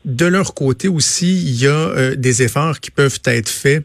de 0.06 0.26
leur 0.26 0.54
côté 0.54 0.88
aussi, 0.88 1.42
il 1.42 1.56
y 1.56 1.68
a 1.68 1.72
euh, 1.72 2.16
des 2.16 2.44
efforts 2.44 2.80
qui 2.80 2.92
peuvent 2.92 3.20
être 3.26 3.50
faits 3.50 3.84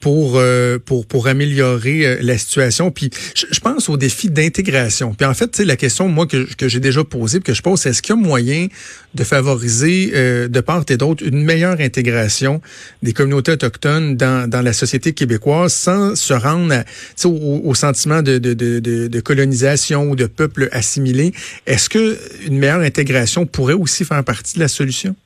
pour 0.00 0.34
euh, 0.36 0.78
pour 0.78 1.06
pour 1.06 1.26
améliorer 1.26 2.06
euh, 2.06 2.18
la 2.20 2.38
situation. 2.38 2.90
Puis 2.90 3.10
je, 3.34 3.60
pense 3.60 3.88
au 3.88 3.96
défi 3.96 4.30
d'intégration. 4.30 5.14
Puis 5.14 5.26
en 5.26 5.34
fait, 5.34 5.58
la 5.58 5.76
question 5.76 6.08
moi 6.08 6.26
que, 6.26 6.46
que 6.54 6.68
j'ai 6.68 6.80
déjà 6.80 7.02
posée, 7.04 7.40
que 7.40 7.54
je 7.54 7.62
pose, 7.62 7.84
est-ce 7.86 8.02
qu'il 8.02 8.14
y 8.14 8.18
a 8.18 8.20
moyen 8.20 8.68
de 9.14 9.24
favoriser 9.24 10.10
de 10.48 10.60
part 10.60 10.84
et 10.90 10.98
d'autre 10.98 11.24
une 11.26 11.42
meilleure 11.42 11.80
intégration 11.80 12.60
des 13.02 13.14
communautés 13.14 13.52
autochtones 13.52 14.16
dans, 14.16 14.48
dans 14.48 14.60
la 14.60 14.74
société 14.74 15.14
québécoise 15.14 15.72
sans 15.72 16.14
se 16.14 16.34
rendre 16.34 16.84
au, 17.24 17.62
au, 17.64 17.74
sentiment 17.74 18.20
de, 18.22 18.38
de, 18.38 18.52
de, 18.52 19.08
de, 19.08 19.20
colonisation 19.20 20.10
ou 20.10 20.16
de 20.16 20.26
peuple 20.26 20.68
assimilé? 20.72 21.32
Est-ce 21.66 21.88
que 21.88 22.18
une 22.46 22.58
meilleure 22.58 22.80
intégration 22.80 23.46
pourrait 23.46 23.74
aussi 23.74 24.04
faire 24.04 24.22
partie 24.22 24.56
de 24.56 24.60
la 24.60 24.68
solution? 24.68 25.16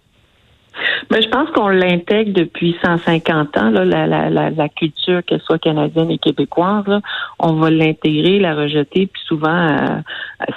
Mais 1.11 1.23
je 1.23 1.29
pense 1.29 1.51
qu'on 1.51 1.69
l'intègre 1.69 2.33
depuis 2.33 2.77
150 2.83 3.57
ans, 3.59 3.71
là, 3.71 3.85
la, 3.85 4.07
la, 4.07 4.31
la, 4.31 4.51
la, 4.51 4.69
culture, 4.69 5.23
qu'elle 5.25 5.41
soit 5.41 5.59
canadienne 5.59 6.11
et 6.11 6.19
québécoise. 6.19 6.87
Là, 6.87 7.01
on 7.39 7.55
va 7.55 7.71
l'intégrer, 7.71 8.39
la 8.39 8.55
rejeter, 8.55 9.07
puis 9.07 9.23
souvent, 9.27 9.49
euh, 9.51 10.01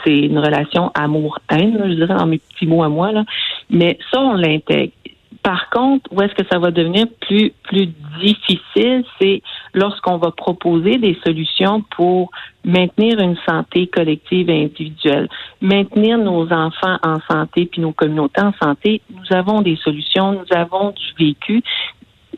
c'est 0.03 0.17
une 0.17 0.39
relation 0.39 0.91
amour-haine, 0.93 1.81
je 1.85 1.93
dirais, 1.93 2.15
dans 2.15 2.27
mes 2.27 2.39
petits 2.39 2.65
mots 2.65 2.83
à 2.83 2.89
moi. 2.89 3.11
Là. 3.11 3.23
Mais 3.69 3.97
ça, 4.11 4.19
on 4.19 4.33
l'intègre. 4.33 4.93
Par 5.43 5.69
contre, 5.69 6.09
où 6.11 6.21
est-ce 6.21 6.33
que 6.35 6.47
ça 6.49 6.57
va 6.57 6.71
devenir 6.71 7.05
plus 7.19 7.51
plus 7.63 7.87
difficile, 8.21 9.03
c'est 9.19 9.41
lorsqu'on 9.73 10.17
va 10.17 10.31
proposer 10.31 10.97
des 10.97 11.17
solutions 11.25 11.83
pour 11.95 12.31
maintenir 12.63 13.19
une 13.19 13.35
santé 13.47 13.87
collective 13.87 14.49
et 14.49 14.63
individuelle, 14.63 15.27
maintenir 15.61 16.17
nos 16.17 16.49
enfants 16.51 16.97
en 17.03 17.19
santé 17.29 17.65
puis 17.65 17.81
nos 17.81 17.91
communautés 17.91 18.41
en 18.41 18.53
santé. 18.61 19.01
Nous 19.09 19.35
avons 19.35 19.61
des 19.61 19.75
solutions, 19.75 20.31
nous 20.31 20.57
avons 20.57 20.91
du 20.91 21.25
vécu. 21.25 21.61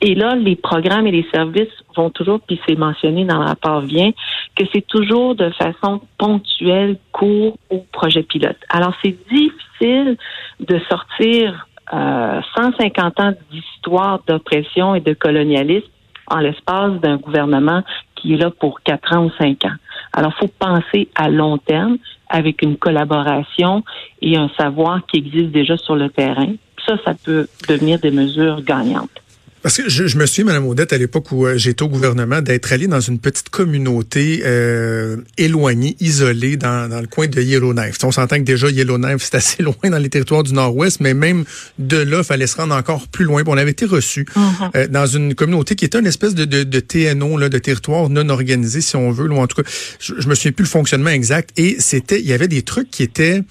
Et 0.02 0.16
là, 0.16 0.36
les 0.36 0.56
programmes 0.56 1.08
et 1.08 1.12
les 1.12 1.28
services 1.34 1.72
vont 1.96 2.10
toujours, 2.10 2.42
puis 2.42 2.60
c'est 2.68 2.78
mentionné 2.78 3.24
dans 3.24 3.40
le 3.40 3.46
rapport 3.46 3.82
vient, 3.82 4.12
que 4.56 4.66
c'est 4.74 4.86
toujours 4.86 5.36
de 5.36 5.50
façon 5.52 6.02
ponctuelle, 6.18 6.98
court 7.12 7.58
ou 7.70 7.86
projet 7.94 8.24
pilote. 8.24 8.58
Alors, 8.70 8.94
c'est 9.04 9.16
difficile 9.30 10.18
de 10.60 10.80
sortir 10.90 11.68
150 11.92 13.20
ans 13.20 13.34
d'histoire 13.51 14.22
d'oppression 14.27 14.96
et 14.96 15.01
de 15.01 15.13
colonialisme 15.13 15.88
en 16.27 16.39
l'espace 16.39 16.94
d'un 17.01 17.18
gouvernement 17.18 17.84
qui 18.15 18.34
est 18.34 18.38
là 18.38 18.50
pour 18.50 18.82
quatre 18.82 19.15
ans 19.15 19.25
ou 19.25 19.32
cinq 19.38 19.65
ans. 19.65 19.75
Alors, 20.13 20.34
faut 20.36 20.50
penser 20.60 21.10
à 21.15 21.30
long 21.30 21.58
terme, 21.58 21.98
avec 22.30 22.62
une 22.62 22.77
collaboration 22.77 23.84
et 24.22 24.38
un 24.38 24.50
savoir 24.58 25.06
qui 25.06 25.18
existe 25.18 25.51
déjà 25.51 25.77
sur 25.77 25.96
le 25.96 26.10
terrain. 26.10 26.54
Ça, 26.88 26.96
ça 27.06 27.13
peut 27.13 27.48
devenir 27.70 28.00
des 28.00 28.12
mesures 28.12 28.62
gagnantes. 28.62 29.25
Parce 29.66 29.78
que 29.78 29.90
je, 29.90 30.06
je 30.06 30.20
me 30.20 30.28
suis, 30.28 30.44
Mme 30.44 30.68
Audette, 30.68 30.94
à 30.94 30.98
l'époque 31.00 31.32
où 31.32 31.48
euh, 31.48 31.58
j'étais 31.58 31.82
au 31.82 31.90
gouvernement, 31.90 32.40
d'être 32.40 32.72
allé 32.72 32.86
dans 32.86 33.00
une 33.00 33.18
petite 33.18 33.50
communauté 33.50 34.44
euh, 34.46 35.18
éloignée, 35.40 35.98
isolée, 36.00 36.56
dans, 36.56 36.88
dans 36.88 37.02
le 37.02 37.08
coin 37.08 37.26
de 37.26 37.42
Yellowknife. 37.42 37.98
on 38.04 38.12
s'entend 38.12 38.36
que 38.36 38.44
déjà 38.44 38.70
Yellowknife, 38.70 39.24
c'est 39.24 39.34
assez 39.34 39.64
loin 39.64 39.74
dans 39.82 39.98
les 39.98 40.10
territoires 40.10 40.44
du 40.44 40.54
Nord-Ouest, 40.54 41.00
mais 41.00 41.16
même 41.16 41.46
de 41.80 41.98
là, 41.98 42.24
fallait 42.24 42.46
se 42.46 42.58
rendre 42.58 42.76
encore 42.76 43.08
plus 43.08 43.26
loin. 43.26 43.42
on 43.48 43.58
avait 43.58 43.72
été 43.72 43.86
reçu 43.86 44.28
uh-huh. 44.36 44.70
euh, 44.76 44.88
dans 44.88 45.08
une 45.08 45.34
communauté 45.34 45.74
qui 45.74 45.86
était 45.86 45.98
une 45.98 46.06
espèce 46.06 46.36
de, 46.36 46.46
de, 46.46 46.62
de 46.62 46.80
TNO, 46.80 47.36
là, 47.40 47.50
de 47.50 47.58
territoire 47.58 48.08
non 48.10 48.30
organisé, 48.30 48.82
si 48.82 48.96
on 48.96 49.10
veut. 49.10 49.32
Ou 49.32 49.38
en 49.38 49.48
tout 49.48 49.64
cas, 49.64 49.68
je, 50.00 50.14
je 50.20 50.28
me 50.28 50.36
souviens 50.36 50.52
plus 50.52 50.66
le 50.66 50.70
fonctionnement 50.70 51.10
exact. 51.10 51.50
Et 51.58 51.78
c'était, 51.80 52.20
il 52.20 52.28
y 52.28 52.34
avait 52.34 52.48
des 52.48 52.62
trucs 52.62 52.92
qui 52.92 53.02
étaient 53.02 53.42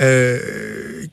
euh, 0.00 0.38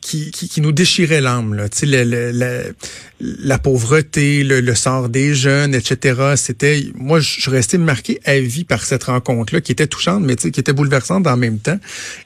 qui, 0.02 0.32
qui, 0.32 0.48
qui, 0.48 0.62
nous 0.62 0.72
déchirait 0.72 1.22
l'âme. 1.22 1.54
Là. 1.56 1.66
Le, 1.82 2.32
le, 2.32 2.76
la 3.20 3.58
pauvreté, 3.58 4.44
le, 4.44 4.76
sort 4.76 5.10
des 5.10 5.34
jeunes, 5.34 5.74
etc. 5.74 6.34
C'était, 6.36 6.86
moi, 6.96 7.20
je 7.20 7.50
restais 7.50 7.78
marqué 7.78 8.20
à 8.26 8.40
vie 8.40 8.66
par 8.66 8.84
cette 8.84 9.06
rencontre-là, 9.06 9.62
qui 9.62 9.72
était 9.72 9.88
touchante, 9.88 10.24
mais 10.24 10.36
qui 10.36 10.48
était 10.48 10.74
bouleversante 10.74 11.26
en 11.28 11.38
même 11.38 11.60
temps. 11.60 11.80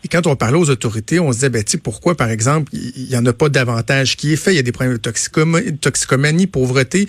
Et 0.03 0.07
quand 0.07 0.25
on 0.27 0.35
parlait 0.35 0.57
aux 0.57 0.69
autorités, 0.69 1.19
on 1.19 1.31
se 1.31 1.37
disait, 1.37 1.49
ben, 1.49 1.63
pourquoi, 1.83 2.15
par 2.15 2.29
exemple, 2.29 2.71
il 2.73 3.07
n'y 3.09 3.15
en 3.15 3.25
a 3.25 3.33
pas 3.33 3.49
davantage 3.49 4.17
qui 4.17 4.33
est 4.33 4.37
fait? 4.37 4.53
Il 4.53 4.55
y 4.55 4.59
a 4.59 4.63
des 4.63 4.71
problèmes 4.71 4.97
de 4.97 5.71
toxicomanie 5.77 6.47
pauvreté. 6.47 7.07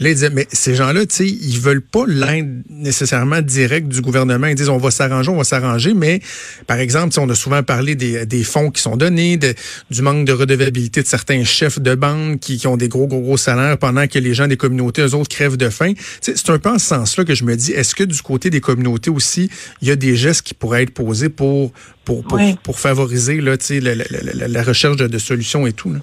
Là, 0.00 0.10
ils 0.10 0.14
disaient, 0.14 0.30
mais 0.30 0.46
ces 0.52 0.74
gens-là, 0.74 1.06
tu 1.06 1.16
sais, 1.16 1.26
ils 1.28 1.58
veulent 1.58 1.82
pas 1.82 2.04
l'aide 2.06 2.62
nécessairement 2.70 3.42
directe 3.42 3.88
du 3.88 4.00
gouvernement. 4.00 4.46
Ils 4.46 4.54
disent, 4.54 4.68
on 4.68 4.78
va 4.78 4.90
s'arranger, 4.90 5.30
on 5.30 5.36
va 5.36 5.44
s'arranger. 5.44 5.92
Mais, 5.92 6.20
par 6.66 6.78
exemple, 6.78 7.18
on 7.18 7.28
a 7.28 7.34
souvent 7.34 7.62
parlé 7.62 7.94
des, 7.94 8.24
des 8.24 8.44
fonds 8.44 8.70
qui 8.70 8.80
sont 8.80 8.87
donnés, 8.96 9.36
de, 9.36 9.54
du 9.90 10.02
manque 10.02 10.24
de 10.24 10.32
redevabilité 10.32 11.02
de 11.02 11.06
certains 11.06 11.44
chefs 11.44 11.80
de 11.80 11.94
bande 11.94 12.40
qui, 12.40 12.58
qui, 12.58 12.66
ont 12.66 12.76
des 12.76 12.88
gros, 12.88 13.06
gros, 13.06 13.20
gros 13.20 13.36
salaires 13.36 13.78
pendant 13.78 14.06
que 14.06 14.18
les 14.18 14.34
gens 14.34 14.46
des 14.46 14.56
communautés, 14.56 15.02
eux 15.02 15.14
autres, 15.14 15.28
crèvent 15.28 15.56
de 15.56 15.68
faim. 15.68 15.92
C'est 16.20 16.50
un 16.50 16.58
peu 16.58 16.70
en 16.70 16.78
ce 16.78 16.86
sens-là 16.86 17.24
que 17.24 17.34
je 17.34 17.44
me 17.44 17.56
dis, 17.56 17.72
est-ce 17.72 17.94
que 17.94 18.04
du 18.04 18.20
côté 18.22 18.50
des 18.50 18.60
communautés 18.60 19.10
aussi, 19.10 19.50
il 19.82 19.88
y 19.88 19.90
a 19.90 19.96
des 19.96 20.16
gestes 20.16 20.46
qui 20.46 20.54
pourraient 20.54 20.82
être 20.82 20.94
posés 20.94 21.28
pour, 21.28 21.72
pour, 22.04 22.24
pour, 22.24 22.38
pour 22.62 22.78
favoriser 22.78 23.40
là, 23.40 23.56
la, 23.70 23.94
la, 23.94 24.04
la, 24.34 24.48
la, 24.48 24.62
recherche 24.62 24.96
de, 24.96 25.06
de 25.06 25.18
solutions 25.18 25.66
et 25.66 25.72
tout? 25.72 25.92
Là? 25.92 26.00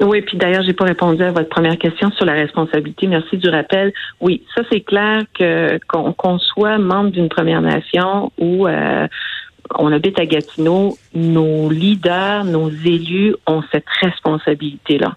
Oui, 0.00 0.22
puis 0.22 0.36
d'ailleurs, 0.36 0.64
j'ai 0.64 0.72
pas 0.72 0.86
répondu 0.86 1.22
à 1.22 1.30
votre 1.30 1.48
première 1.48 1.78
question 1.78 2.10
sur 2.12 2.24
la 2.24 2.32
responsabilité. 2.32 3.06
Merci 3.06 3.36
du 3.36 3.48
rappel. 3.48 3.92
Oui, 4.20 4.42
ça 4.54 4.62
c'est 4.70 4.80
clair 4.80 5.22
que 5.38 5.78
qu'on 5.86 6.38
soit 6.38 6.78
membre 6.78 7.10
d'une 7.10 7.28
Première 7.28 7.60
Nation 7.60 8.32
ou 8.38 8.66
euh, 8.66 9.06
on 9.78 9.92
habite 9.92 10.18
à 10.18 10.26
Gatineau, 10.26 10.96
nos 11.14 11.70
leaders, 11.70 12.44
nos 12.44 12.70
élus 12.70 13.34
ont 13.46 13.62
cette 13.72 13.88
responsabilité-là. 14.00 15.14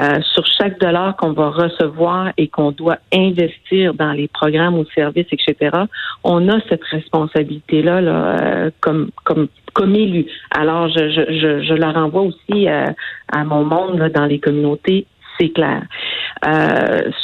Euh, 0.00 0.20
sur 0.22 0.46
chaque 0.46 0.80
dollar 0.80 1.16
qu'on 1.16 1.32
va 1.32 1.50
recevoir 1.50 2.32
et 2.38 2.48
qu'on 2.48 2.72
doit 2.72 2.96
investir 3.12 3.92
dans 3.94 4.12
les 4.12 4.28
programmes 4.28 4.78
ou 4.78 4.86
services, 4.94 5.26
etc., 5.30 5.76
on 6.24 6.48
a 6.48 6.60
cette 6.68 6.84
responsabilité-là 6.84 8.00
là, 8.00 8.36
euh, 8.40 8.70
comme, 8.80 9.10
comme, 9.24 9.48
comme 9.74 9.94
élu. 9.94 10.26
Alors, 10.50 10.88
je, 10.88 11.10
je, 11.10 11.62
je, 11.62 11.74
la 11.74 11.92
renvoie 11.92 12.22
aussi 12.22 12.68
à, 12.68 12.88
euh, 12.88 12.92
à 13.30 13.44
mon 13.44 13.64
monde 13.64 13.98
là, 13.98 14.08
dans 14.08 14.26
les 14.26 14.38
communautés 14.38 15.06
c'est 15.40 15.48
clair. 15.48 15.82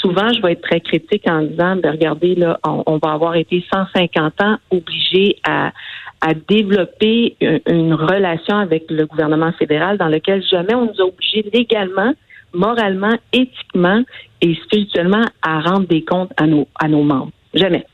Souvent, 0.00 0.32
je 0.32 0.40
vais 0.40 0.52
être 0.52 0.62
très 0.62 0.80
critique 0.80 1.24
en 1.28 1.42
disant, 1.42 1.76
ben, 1.76 1.90
regardez, 1.90 2.34
là, 2.34 2.58
on, 2.64 2.82
on, 2.86 2.96
va 2.96 3.12
avoir 3.12 3.36
été 3.36 3.62
150 3.70 4.42
ans 4.42 4.56
obligés 4.70 5.36
à, 5.46 5.72
à 6.20 6.34
développer 6.34 7.36
une, 7.66 7.94
relation 7.94 8.56
avec 8.56 8.90
le 8.90 9.06
gouvernement 9.06 9.52
fédéral 9.52 9.98
dans 9.98 10.08
lequel 10.08 10.42
jamais 10.42 10.74
on 10.74 10.86
nous 10.86 11.00
a 11.00 11.04
obligés 11.04 11.48
légalement, 11.52 12.12
moralement, 12.52 13.16
éthiquement 13.32 14.02
et 14.40 14.54
spirituellement 14.64 15.24
à 15.42 15.60
rendre 15.60 15.86
des 15.86 16.04
comptes 16.04 16.32
à 16.36 16.46
nos, 16.46 16.66
à 16.78 16.88
nos 16.88 17.02
membres. 17.02 17.30
Jamais. 17.54 17.86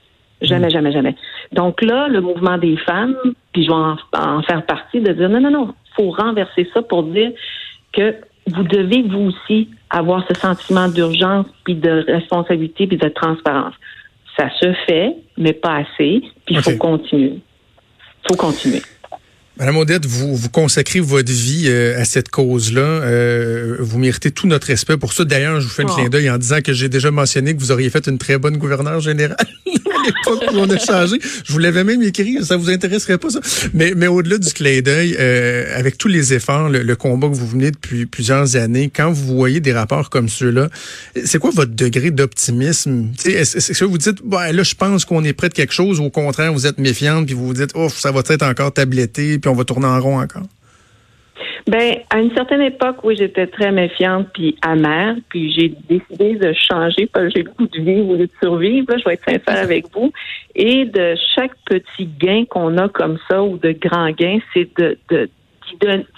Jamais, 0.42 0.66
mm. 0.66 0.70
jamais, 0.70 0.92
jamais. 0.92 1.14
Donc 1.52 1.82
là, 1.82 2.08
le 2.08 2.20
mouvement 2.20 2.58
des 2.58 2.76
femmes, 2.78 3.16
puis 3.52 3.64
je 3.64 3.68
vais 3.68 3.74
en, 3.74 4.42
faire 4.42 4.64
partie, 4.66 5.00
de 5.00 5.12
dire 5.12 5.28
non, 5.28 5.40
non, 5.40 5.50
non, 5.50 5.74
faut 5.96 6.10
renverser 6.10 6.68
ça 6.72 6.82
pour 6.82 7.04
dire 7.04 7.32
que 7.92 8.14
vous 8.46 8.62
devez 8.64 9.02
vous 9.02 9.28
aussi 9.28 9.68
avoir 9.90 10.26
ce 10.28 10.38
sentiment 10.38 10.88
d'urgence, 10.88 11.46
puis 11.64 11.74
de 11.74 12.04
responsabilité, 12.06 12.86
puis 12.86 12.96
de 12.96 13.08
transparence. 13.08 13.74
Ça 14.36 14.50
se 14.60 14.72
fait, 14.86 15.14
mais 15.38 15.52
pas 15.52 15.76
assez, 15.76 16.22
puis 16.44 16.56
il 16.56 16.60
faut 16.60 16.76
continuer 16.76 17.40
faut 18.28 18.36
continuer. 18.36 18.82
Madame 19.56 19.76
Odette, 19.76 20.04
vous, 20.04 20.34
vous 20.34 20.48
consacrez 20.48 20.98
votre 20.98 21.30
vie 21.30 21.66
euh, 21.66 22.00
à 22.00 22.04
cette 22.04 22.28
cause-là. 22.28 22.80
Euh, 22.80 23.76
vous 23.78 23.98
méritez 23.98 24.32
tout 24.32 24.48
notre 24.48 24.66
respect 24.66 24.96
pour 24.96 25.12
ça. 25.12 25.24
D'ailleurs, 25.24 25.60
je 25.60 25.66
vous 25.68 25.72
fais 25.72 25.84
un 25.84 25.88
oh. 25.88 25.94
clin 25.94 26.08
d'œil 26.08 26.28
en 26.28 26.38
disant 26.38 26.60
que 26.60 26.72
j'ai 26.72 26.88
déjà 26.88 27.12
mentionné 27.12 27.54
que 27.54 27.60
vous 27.60 27.70
auriez 27.70 27.88
fait 27.88 28.08
une 28.08 28.18
très 28.18 28.36
bonne 28.36 28.56
gouverneure 28.56 28.98
générale 29.00 29.46
Je 31.44 31.52
vous 31.52 31.58
l'avais 31.58 31.84
même 31.84 32.02
écrit, 32.02 32.44
ça 32.44 32.56
vous 32.56 32.70
intéresserait 32.70 33.18
pas 33.18 33.30
ça. 33.30 33.40
Mais, 33.72 33.92
mais 33.96 34.06
au-delà 34.06 34.38
du 34.38 34.52
clin 34.52 34.80
d'œil, 34.80 35.16
euh, 35.18 35.78
avec 35.78 35.98
tous 35.98 36.08
les 36.08 36.32
efforts, 36.32 36.68
le, 36.68 36.94
combat 36.96 37.28
que 37.28 37.34
vous 37.34 37.46
venez 37.46 37.70
depuis 37.70 38.06
plusieurs 38.06 38.56
années, 38.56 38.90
quand 38.94 39.10
vous 39.10 39.36
voyez 39.36 39.60
des 39.60 39.72
rapports 39.72 40.10
comme 40.10 40.28
ceux-là, 40.28 40.68
c'est 41.24 41.38
quoi 41.38 41.50
votre 41.50 41.74
degré 41.74 42.10
d'optimisme? 42.10 43.08
Est-ce 43.24 43.72
que 43.72 43.84
vous 43.84 43.98
dites, 43.98 44.18
bah, 44.24 44.52
là, 44.52 44.62
je 44.62 44.74
pense 44.74 45.04
qu'on 45.04 45.24
est 45.24 45.32
près 45.32 45.48
de 45.48 45.54
quelque 45.54 45.74
chose, 45.74 46.00
ou 46.00 46.04
au 46.04 46.10
contraire, 46.10 46.52
vous 46.52 46.66
êtes 46.66 46.78
méfiante, 46.78 47.26
puis 47.26 47.34
vous 47.34 47.46
vous 47.46 47.54
dites, 47.54 47.72
oh, 47.74 47.88
ça 47.88 48.12
va 48.12 48.22
être 48.28 48.42
encore 48.42 48.72
tabletté, 48.72 49.38
puis 49.38 49.50
on 49.50 49.54
va 49.54 49.64
tourner 49.64 49.86
en 49.86 50.00
rond 50.00 50.20
encore? 50.20 50.46
Ben, 51.66 51.96
à 52.10 52.20
une 52.20 52.32
certaine 52.34 52.60
époque, 52.60 52.96
oui, 53.04 53.16
j'étais 53.16 53.46
très 53.46 53.72
méfiante 53.72 54.28
puis 54.34 54.54
amère, 54.60 55.16
puis 55.30 55.50
j'ai 55.50 55.68
décidé 55.88 56.34
de 56.34 56.52
changer 56.52 57.06
parce 57.06 57.26
que 57.26 57.30
j'ai 57.36 57.42
le 57.42 57.50
goût 57.52 57.66
de 57.66 57.80
vivre 57.80 58.08
ou 58.10 58.16
de 58.18 58.28
survivre. 58.42 58.86
Là, 58.90 58.98
je 58.98 59.04
vais 59.04 59.14
être 59.14 59.24
sincère 59.24 59.62
avec 59.62 59.86
vous. 59.94 60.12
Et 60.54 60.84
de 60.84 61.14
chaque 61.34 61.52
petit 61.64 62.06
gain 62.06 62.44
qu'on 62.44 62.76
a 62.76 62.88
comme 62.90 63.18
ça 63.30 63.42
ou 63.42 63.56
de 63.56 63.72
grand 63.72 64.10
gain, 64.10 64.40
c'est 64.52 64.68
de, 64.78 64.98
de 65.10 65.30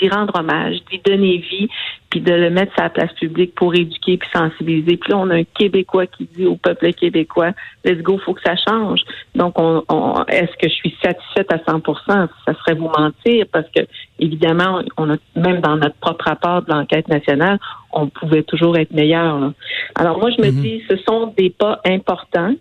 d'y 0.01 0.09
rendre 0.09 0.39
hommage, 0.39 0.77
d'y 0.91 0.99
donner 0.99 1.39
vie, 1.39 1.69
puis 2.11 2.21
de 2.21 2.33
le 2.33 2.51
mettre 2.51 2.73
sur 2.75 2.83
la 2.83 2.91
place 2.91 3.13
publique 3.15 3.55
pour 3.55 3.75
éduquer 3.75 4.17
puis 4.17 4.29
sensibiliser. 4.33 4.97
Puis 4.97 5.13
là, 5.13 5.19
on 5.19 5.31
a 5.31 5.37
un 5.37 5.45
Québécois 5.45 6.07
qui 6.07 6.25
dit 6.25 6.47
au 6.47 6.57
peuple 6.57 6.93
québécois, 6.93 7.53
let's 7.85 8.01
go, 8.03 8.19
faut 8.19 8.35
que 8.35 8.43
ça 8.43 8.55
change. 8.57 9.01
Donc, 9.35 9.59
on, 9.59 9.83
est-ce 10.29 10.57
que 10.57 10.69
je 10.69 10.75
suis 10.75 10.97
satisfaite 11.03 11.53
à 11.53 11.59
100 11.69 11.83
Ça 12.07 12.55
serait 12.55 12.75
vous 12.75 12.91
mentir 12.97 13.47
parce 13.53 13.67
que, 13.75 13.83
évidemment, 14.19 14.83
on 14.97 15.11
a 15.11 15.17
même 15.35 15.61
dans 15.61 15.77
notre 15.77 15.97
propre 15.97 16.27
rapport 16.27 16.63
de 16.63 16.71
l'enquête 16.73 17.09
nationale, 17.09 17.59
on 17.93 18.09
pouvait 18.09 18.43
toujours 18.43 18.77
être 18.77 18.93
meilleur. 18.93 19.53
Alors, 19.95 20.19
moi, 20.19 20.31
je 20.31 20.43
me 20.43 20.49
mm-hmm. 20.49 20.63
dis, 20.63 20.83
ce 20.89 20.97
sont 20.99 21.35
des 21.37 21.51
pas 21.51 21.81
importants. 21.85 22.55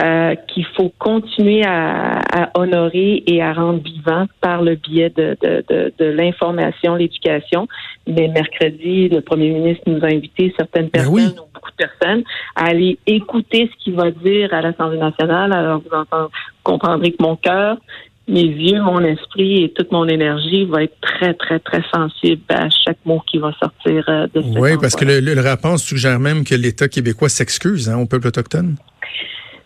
Euh, 0.00 0.34
qu'il 0.48 0.66
faut 0.76 0.92
continuer 0.98 1.62
à, 1.64 2.18
à, 2.18 2.58
honorer 2.58 3.22
et 3.28 3.40
à 3.40 3.52
rendre 3.52 3.80
vivant 3.80 4.26
par 4.40 4.60
le 4.60 4.74
biais 4.74 5.08
de, 5.10 5.36
de, 5.40 5.64
de, 5.68 5.92
de 5.96 6.04
l'information, 6.06 6.96
l'éducation. 6.96 7.68
Mais 8.08 8.26
mercredi, 8.26 9.08
le 9.08 9.20
premier 9.20 9.50
ministre 9.50 9.84
nous 9.86 10.02
a 10.02 10.08
invité 10.08 10.52
certaines 10.56 10.88
ben 10.88 11.04
personnes 11.04 11.38
ou 11.38 11.46
beaucoup 11.54 11.70
de 11.70 11.76
personnes 11.76 12.24
à 12.56 12.70
aller 12.70 12.98
écouter 13.06 13.70
ce 13.72 13.84
qu'il 13.84 13.94
va 13.94 14.10
dire 14.10 14.52
à 14.52 14.62
l'Assemblée 14.62 14.98
nationale. 14.98 15.52
Alors 15.52 15.80
vous, 15.80 15.96
entendez, 15.96 16.32
comprendrez 16.64 17.12
que 17.12 17.22
mon 17.22 17.36
cœur, 17.36 17.76
mes 18.26 18.42
yeux, 18.42 18.82
mon 18.82 18.98
esprit 18.98 19.62
et 19.62 19.72
toute 19.74 19.92
mon 19.92 20.08
énergie 20.08 20.64
va 20.64 20.82
être 20.82 20.96
très, 21.02 21.34
très, 21.34 21.60
très 21.60 21.84
sensible 21.94 22.42
à 22.48 22.68
chaque 22.68 22.98
mot 23.04 23.22
qui 23.30 23.38
va 23.38 23.52
sortir 23.62 24.04
euh, 24.08 24.26
de 24.34 24.42
cette 24.42 24.58
Oui, 24.58 24.70
parce 24.80 24.96
que 24.96 25.04
le, 25.04 25.20
le, 25.20 25.40
rapport 25.40 25.78
suggère 25.78 26.18
même 26.18 26.42
que 26.42 26.56
l'État 26.56 26.88
québécois 26.88 27.28
s'excuse 27.28 27.88
hein, 27.88 27.98
au 27.98 28.06
peuple 28.06 28.26
autochtone. 28.26 28.74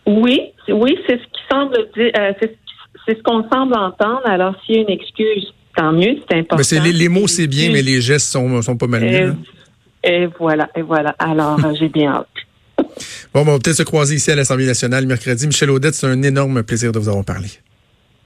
Oui, 0.09 0.41
oui, 0.69 0.97
c'est 1.05 1.17
ce 1.17 1.23
qui 1.23 1.41
semble 1.51 1.75
dire, 1.95 2.11
euh, 2.17 2.33
c'est 2.41 3.15
ce 3.15 3.21
qu'on 3.21 3.47
semble 3.49 3.75
entendre. 3.75 4.21
Alors, 4.25 4.55
s'il 4.65 4.75
y 4.75 4.79
a 4.79 4.81
une 4.81 4.89
excuse, 4.89 5.53
tant 5.75 5.91
mieux, 5.91 6.15
c'est 6.27 6.39
important. 6.39 6.63
Mais 6.83 6.91
les, 6.91 7.09
mots, 7.09 7.27
c'est 7.27 7.45
bien, 7.45 7.71
mais 7.71 7.83
les 7.83 8.01
gestes 8.01 8.31
sont, 8.31 8.61
sont 8.63 8.75
pas 8.75 8.87
mal 8.87 9.03
mieux. 9.03 9.35
Et, 10.03 10.27
voilà, 10.39 10.69
et 10.75 10.81
voilà. 10.81 11.15
Alors, 11.19 11.63
euh, 11.63 11.73
j'ai 11.79 11.89
bien 11.89 12.13
hâte. 12.13 12.27
Bon, 13.33 13.41
on 13.41 13.43
va 13.43 13.59
peut-être 13.59 13.77
se 13.77 13.83
croiser 13.83 14.15
ici 14.15 14.31
à 14.31 14.35
l'Assemblée 14.35 14.65
nationale 14.65 15.05
mercredi. 15.05 15.45
Michel 15.45 15.69
Audette, 15.69 15.93
c'est 15.93 16.07
un 16.07 16.23
énorme 16.23 16.63
plaisir 16.63 16.91
de 16.91 16.97
vous 16.97 17.09
avoir 17.09 17.23
parlé. 17.23 17.47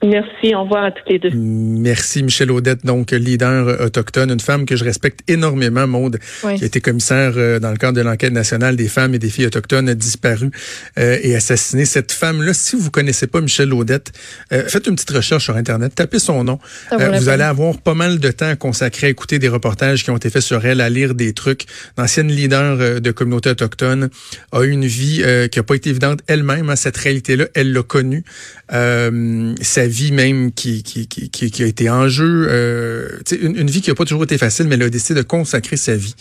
Merci, 0.04 0.54
au 0.54 0.62
revoir 0.64 0.84
à 0.84 0.90
toutes 0.90 1.08
les 1.08 1.18
deux. 1.18 1.30
Merci 1.34 2.22
Michel 2.22 2.50
Audette, 2.50 2.84
donc 2.84 3.10
leader 3.12 3.68
euh, 3.68 3.86
autochtone, 3.86 4.30
une 4.30 4.40
femme 4.40 4.66
que 4.66 4.76
je 4.76 4.84
respecte 4.84 5.20
énormément, 5.28 5.86
Maude, 5.86 6.18
qui 6.40 6.46
a 6.46 6.66
été 6.66 6.82
commissaire 6.82 7.32
euh, 7.36 7.58
dans 7.58 7.70
le 7.70 7.78
cadre 7.78 7.96
de 7.96 8.02
l'enquête 8.02 8.32
nationale 8.32 8.76
des 8.76 8.88
femmes 8.88 9.14
et 9.14 9.18
des 9.18 9.30
filles 9.30 9.46
autochtones 9.46 9.94
disparues 9.94 10.50
euh, 10.98 11.18
et 11.22 11.34
assassinées. 11.34 11.86
Cette 11.86 12.12
femme-là, 12.12 12.52
si 12.52 12.76
vous 12.76 12.90
connaissez 12.90 13.26
pas 13.26 13.40
Michel 13.40 13.72
Audette, 13.72 14.12
faites 14.50 14.86
une 14.86 14.94
petite 14.94 15.10
recherche 15.10 15.44
sur 15.44 15.56
Internet, 15.56 15.94
tapez 15.94 16.18
son 16.18 16.44
nom. 16.44 16.58
vous 16.90 17.28
allez 17.30 17.42
avoir 17.42 17.78
pas 17.78 17.94
mal 17.94 18.18
de 18.18 18.30
temps 18.30 18.54
consacré 18.56 19.06
à 19.06 19.10
écouter 19.10 19.38
des 19.38 19.48
reportages 19.48 20.04
qui 20.04 20.10
ont 20.10 20.16
été 20.16 20.28
faits 20.28 20.42
sur 20.42 20.64
elle, 20.66 20.80
à 20.80 20.90
lire 20.90 21.14
des 21.14 21.32
trucs. 21.32 21.64
L'ancienne 21.96 22.28
leader 22.28 23.00
de 23.00 23.10
communauté 23.10 23.50
autochtone 23.50 24.10
a 24.52 24.62
eu 24.62 24.70
une 24.70 24.86
vie 24.86 25.22
qui 25.50 25.58
a 25.58 25.62
pas 25.62 25.74
été 25.74 25.90
évidente 25.90 26.20
elle-même. 26.26 26.68
Hein, 26.68 26.76
cette 26.76 26.96
réalité-là, 26.96 27.46
elle 27.54 27.72
l'a 27.72 27.82
connue. 27.82 28.24
sa 28.68 29.86
vie 29.86 29.93
même 30.12 30.52
qui, 30.52 30.82
qui, 30.82 31.06
qui, 31.08 31.28
qui 31.30 31.62
a 31.62 31.66
été 31.66 31.90
en 31.90 32.08
jeu. 32.08 32.46
Euh, 32.48 33.20
une, 33.40 33.56
une, 33.56 33.70
vie 33.70 33.80
qui 33.80 33.90
n'a 33.90 33.94
pas 33.94 34.04
toujours 34.04 34.24
été 34.24 34.38
facile, 34.38 34.66
mais 34.66 34.74
elle 34.74 34.82
a 34.82 34.90
décidé 34.90 35.14
de 35.14 35.22
consacrer 35.26 35.76
sa 35.76 35.94
vie 35.94 36.14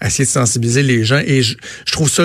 à 0.00 0.08
essayer 0.08 0.24
de 0.24 0.30
sensibiliser 0.30 0.82
les 0.82 1.04
gens. 1.04 1.20
Et 1.24 1.42
je, 1.42 1.56
je 1.86 1.92
trouve 1.92 2.08
ça 2.08 2.24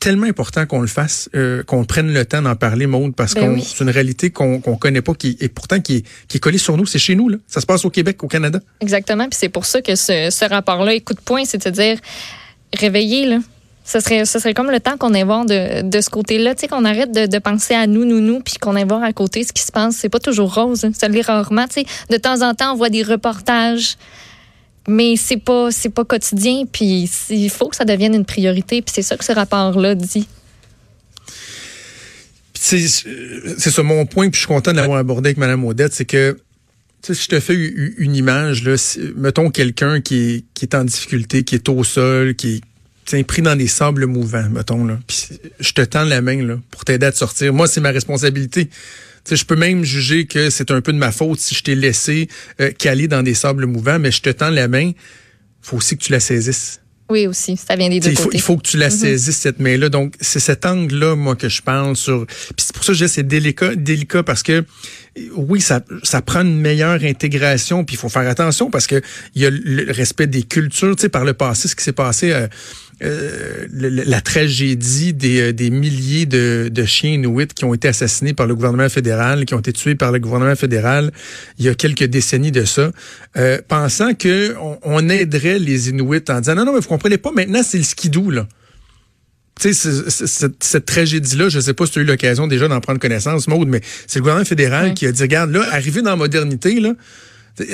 tellement 0.00 0.26
important 0.26 0.66
qu'on 0.66 0.80
le 0.80 0.86
fasse, 0.86 1.28
euh, 1.34 1.62
qu'on 1.62 1.84
prenne 1.84 2.12
le 2.12 2.24
temps 2.24 2.42
d'en 2.42 2.56
parler, 2.56 2.86
Maude, 2.86 3.14
parce 3.14 3.34
ben 3.34 3.56
que 3.56 3.62
c'est 3.62 3.84
une 3.84 3.90
réalité 3.90 4.30
qu'on 4.30 4.60
qu'on 4.60 4.76
connaît 4.76 5.02
pas, 5.02 5.14
qui 5.14 5.36
et 5.40 5.48
pourtant 5.48 5.78
qui 5.80 5.96
est, 5.96 6.06
qui 6.26 6.38
est 6.38 6.40
collée 6.40 6.58
sur 6.58 6.76
nous. 6.76 6.86
C'est 6.86 6.98
chez 6.98 7.14
nous, 7.14 7.28
là. 7.28 7.36
Ça 7.46 7.60
se 7.60 7.66
passe 7.66 7.84
au 7.84 7.90
Québec, 7.90 8.22
au 8.24 8.28
Canada. 8.28 8.60
Exactement. 8.80 9.28
Puis 9.28 9.38
c'est 9.38 9.50
pour 9.50 9.66
ça 9.66 9.82
que 9.82 9.94
ce, 9.94 10.30
ce 10.30 10.44
rapport-là, 10.48 10.92
point, 11.24 11.44
c'est 11.44 11.64
de 11.64 11.70
dire 11.70 11.98
réveiller, 12.76 13.26
là. 13.26 13.38
Ce 13.90 13.98
serait, 13.98 14.24
ce 14.24 14.38
serait 14.38 14.54
comme 14.54 14.70
le 14.70 14.78
temps 14.78 14.96
qu'on 14.96 15.14
ait 15.14 15.24
voir 15.24 15.44
de, 15.46 15.82
de 15.82 16.00
ce 16.00 16.10
côté-là, 16.10 16.54
tu 16.54 16.60
sais, 16.60 16.68
qu'on 16.68 16.84
arrête 16.84 17.10
de, 17.10 17.26
de, 17.26 17.38
penser 17.40 17.74
à 17.74 17.88
nous, 17.88 18.04
nous, 18.04 18.20
nous, 18.20 18.38
puis 18.38 18.54
qu'on 18.54 18.76
ait 18.76 18.84
voir 18.84 19.02
à 19.02 19.12
côté 19.12 19.42
ce 19.42 19.52
qui 19.52 19.62
se 19.62 19.72
passe. 19.72 19.96
C'est 19.96 20.08
pas 20.08 20.20
toujours 20.20 20.54
rose, 20.54 20.84
hein. 20.84 20.92
ça 20.96 21.08
l'est 21.08 21.22
rarement, 21.22 21.66
tu 21.66 21.80
sais. 21.80 21.86
De 22.08 22.16
temps 22.16 22.42
en 22.42 22.54
temps, 22.54 22.74
on 22.74 22.76
voit 22.76 22.88
des 22.88 23.02
reportages 23.02 23.96
mais 24.88 25.16
c'est 25.16 25.36
pas 25.36 25.70
c'est 25.70 25.90
pas 25.90 26.04
quotidien 26.04 26.64
puis 26.70 27.08
il 27.28 27.50
faut 27.50 27.68
que 27.68 27.76
ça 27.76 27.84
devienne 27.84 28.14
une 28.14 28.24
priorité 28.24 28.80
puis 28.80 28.92
c'est 28.94 29.02
ça 29.02 29.16
que 29.16 29.24
ce 29.24 29.32
rapport 29.32 29.78
là 29.78 29.94
dit 29.94 30.26
c'est 32.54 32.78
ça 32.78 33.82
mon 33.82 34.06
point 34.06 34.30
puis 34.30 34.40
je 34.40 34.46
suis 34.46 34.48
content 34.48 34.72
de 34.72 34.78
l'avoir 34.78 34.98
abordé 34.98 35.28
avec 35.28 35.36
madame 35.36 35.64
Odette 35.64 35.92
c'est 35.92 36.06
que 36.06 36.38
si 37.02 37.14
je 37.14 37.28
te 37.28 37.40
fais 37.40 37.54
une 37.54 38.16
image 38.16 38.64
là 38.64 38.76
mettons 39.16 39.50
quelqu'un 39.50 40.00
qui 40.00 40.16
est, 40.16 40.44
qui 40.54 40.64
est 40.64 40.74
en 40.74 40.84
difficulté 40.84 41.44
qui 41.44 41.56
est 41.56 41.68
au 41.68 41.84
sol 41.84 42.34
qui 42.34 42.62
est 43.16 43.24
pris 43.24 43.42
dans 43.42 43.56
des 43.56 43.68
sables 43.68 44.06
mouvants 44.06 44.48
mettons 44.50 44.84
là 44.84 44.98
puis 45.06 45.28
je 45.58 45.72
te 45.72 45.82
tends 45.82 46.04
la 46.04 46.20
main 46.20 46.44
là 46.44 46.56
pour 46.70 46.84
t'aider 46.84 47.06
à 47.06 47.12
te 47.12 47.18
sortir 47.18 47.52
moi 47.52 47.66
c'est 47.66 47.80
ma 47.80 47.90
responsabilité 47.90 48.68
je 49.30 49.44
peux 49.44 49.56
même 49.56 49.84
juger 49.84 50.26
que 50.26 50.50
c'est 50.50 50.70
un 50.70 50.80
peu 50.80 50.92
de 50.92 50.98
ma 50.98 51.12
faute 51.12 51.40
si 51.40 51.54
je 51.54 51.62
t'ai 51.62 51.74
laissé 51.74 52.28
euh, 52.60 52.70
caler 52.72 53.08
dans 53.08 53.22
des 53.22 53.34
sables 53.34 53.66
mouvants, 53.66 53.98
mais 53.98 54.10
je 54.10 54.22
te 54.22 54.30
tends 54.30 54.50
la 54.50 54.68
main, 54.68 54.92
faut 55.60 55.76
aussi 55.76 55.96
que 55.96 56.04
tu 56.04 56.12
la 56.12 56.20
saisisses. 56.20 56.80
Oui, 57.08 57.26
aussi. 57.26 57.56
Ça 57.56 57.74
vient 57.74 57.88
des 57.88 57.98
deux 57.98 58.10
il 58.10 58.16
faut, 58.16 58.30
Il 58.32 58.40
faut 58.40 58.56
que 58.56 58.62
tu 58.62 58.76
la 58.76 58.88
mm-hmm. 58.88 59.00
saisisses, 59.00 59.36
cette 59.36 59.58
main-là. 59.58 59.88
Donc, 59.88 60.14
c'est 60.20 60.38
cet 60.38 60.64
angle-là, 60.64 61.16
moi, 61.16 61.34
que 61.34 61.48
je 61.48 61.60
parle 61.60 61.96
sur... 61.96 62.24
Puis 62.24 62.54
c'est 62.58 62.72
pour 62.72 62.84
ça 62.84 62.92
que 62.92 62.98
je 62.98 63.04
dis 63.04 63.10
c'est 63.10 63.26
délicat, 63.26 63.74
délicat 63.74 64.22
parce 64.22 64.44
que, 64.44 64.64
oui, 65.34 65.60
ça, 65.60 65.80
ça 66.04 66.22
prend 66.22 66.42
une 66.42 66.60
meilleure 66.60 67.02
intégration, 67.02 67.84
puis 67.84 67.96
il 67.96 67.98
faut 67.98 68.08
faire 68.08 68.28
attention 68.28 68.70
parce 68.70 68.86
que 68.86 69.02
il 69.34 69.42
y 69.42 69.46
a 69.46 69.50
le 69.50 69.90
respect 69.90 70.28
des 70.28 70.44
cultures. 70.44 70.94
Tu 70.94 71.02
sais, 71.02 71.08
par 71.08 71.24
le 71.24 71.34
passé, 71.34 71.66
ce 71.68 71.74
qui 71.76 71.84
s'est 71.84 71.92
passé... 71.92 72.32
Euh, 72.32 72.46
euh, 73.02 73.66
la 73.72 74.20
tragédie 74.20 75.14
des, 75.14 75.40
euh, 75.40 75.52
des 75.52 75.70
milliers 75.70 76.26
de, 76.26 76.68
de 76.70 76.84
chiens 76.84 77.12
inuits 77.12 77.46
qui 77.46 77.64
ont 77.64 77.72
été 77.72 77.88
assassinés 77.88 78.34
par 78.34 78.46
le 78.46 78.54
gouvernement 78.54 78.88
fédéral, 78.90 79.46
qui 79.46 79.54
ont 79.54 79.58
été 79.58 79.72
tués 79.72 79.94
par 79.94 80.12
le 80.12 80.18
gouvernement 80.18 80.54
fédéral 80.54 81.10
il 81.58 81.64
y 81.64 81.68
a 81.68 81.74
quelques 81.74 82.04
décennies 82.04 82.52
de 82.52 82.64
ça, 82.64 82.90
euh, 83.36 83.58
pensant 83.66 84.14
que 84.14 84.54
on, 84.82 85.08
aiderait 85.08 85.58
les 85.58 85.88
Inuits 85.88 86.24
en 86.28 86.40
disant 86.40 86.54
non, 86.54 86.66
non, 86.66 86.74
mais 86.74 86.80
vous 86.80 86.88
comprenez 86.88 87.18
pas, 87.18 87.32
maintenant 87.32 87.62
c'est 87.62 87.78
le 87.78 87.84
skidoo, 87.84 88.30
là. 88.30 88.46
Tu 89.58 89.74
sais, 89.74 89.90
cette, 90.26 90.62
cette 90.62 90.86
tragédie-là, 90.86 91.50
je 91.50 91.60
sais 91.60 91.74
pas 91.74 91.84
si 91.84 91.92
tu 91.92 91.98
as 91.98 92.02
eu 92.02 92.04
l'occasion 92.06 92.46
déjà 92.46 92.66
d'en 92.66 92.80
prendre 92.80 92.98
connaissance, 92.98 93.46
Maude, 93.46 93.68
mais 93.68 93.82
c'est 94.06 94.18
le 94.18 94.22
gouvernement 94.22 94.46
fédéral 94.46 94.94
qui 94.94 95.06
a 95.06 95.12
dit, 95.12 95.22
regarde, 95.22 95.50
là, 95.50 95.66
arrivé 95.70 96.00
dans 96.00 96.10
la 96.10 96.16
modernité, 96.16 96.80
là, 96.80 96.94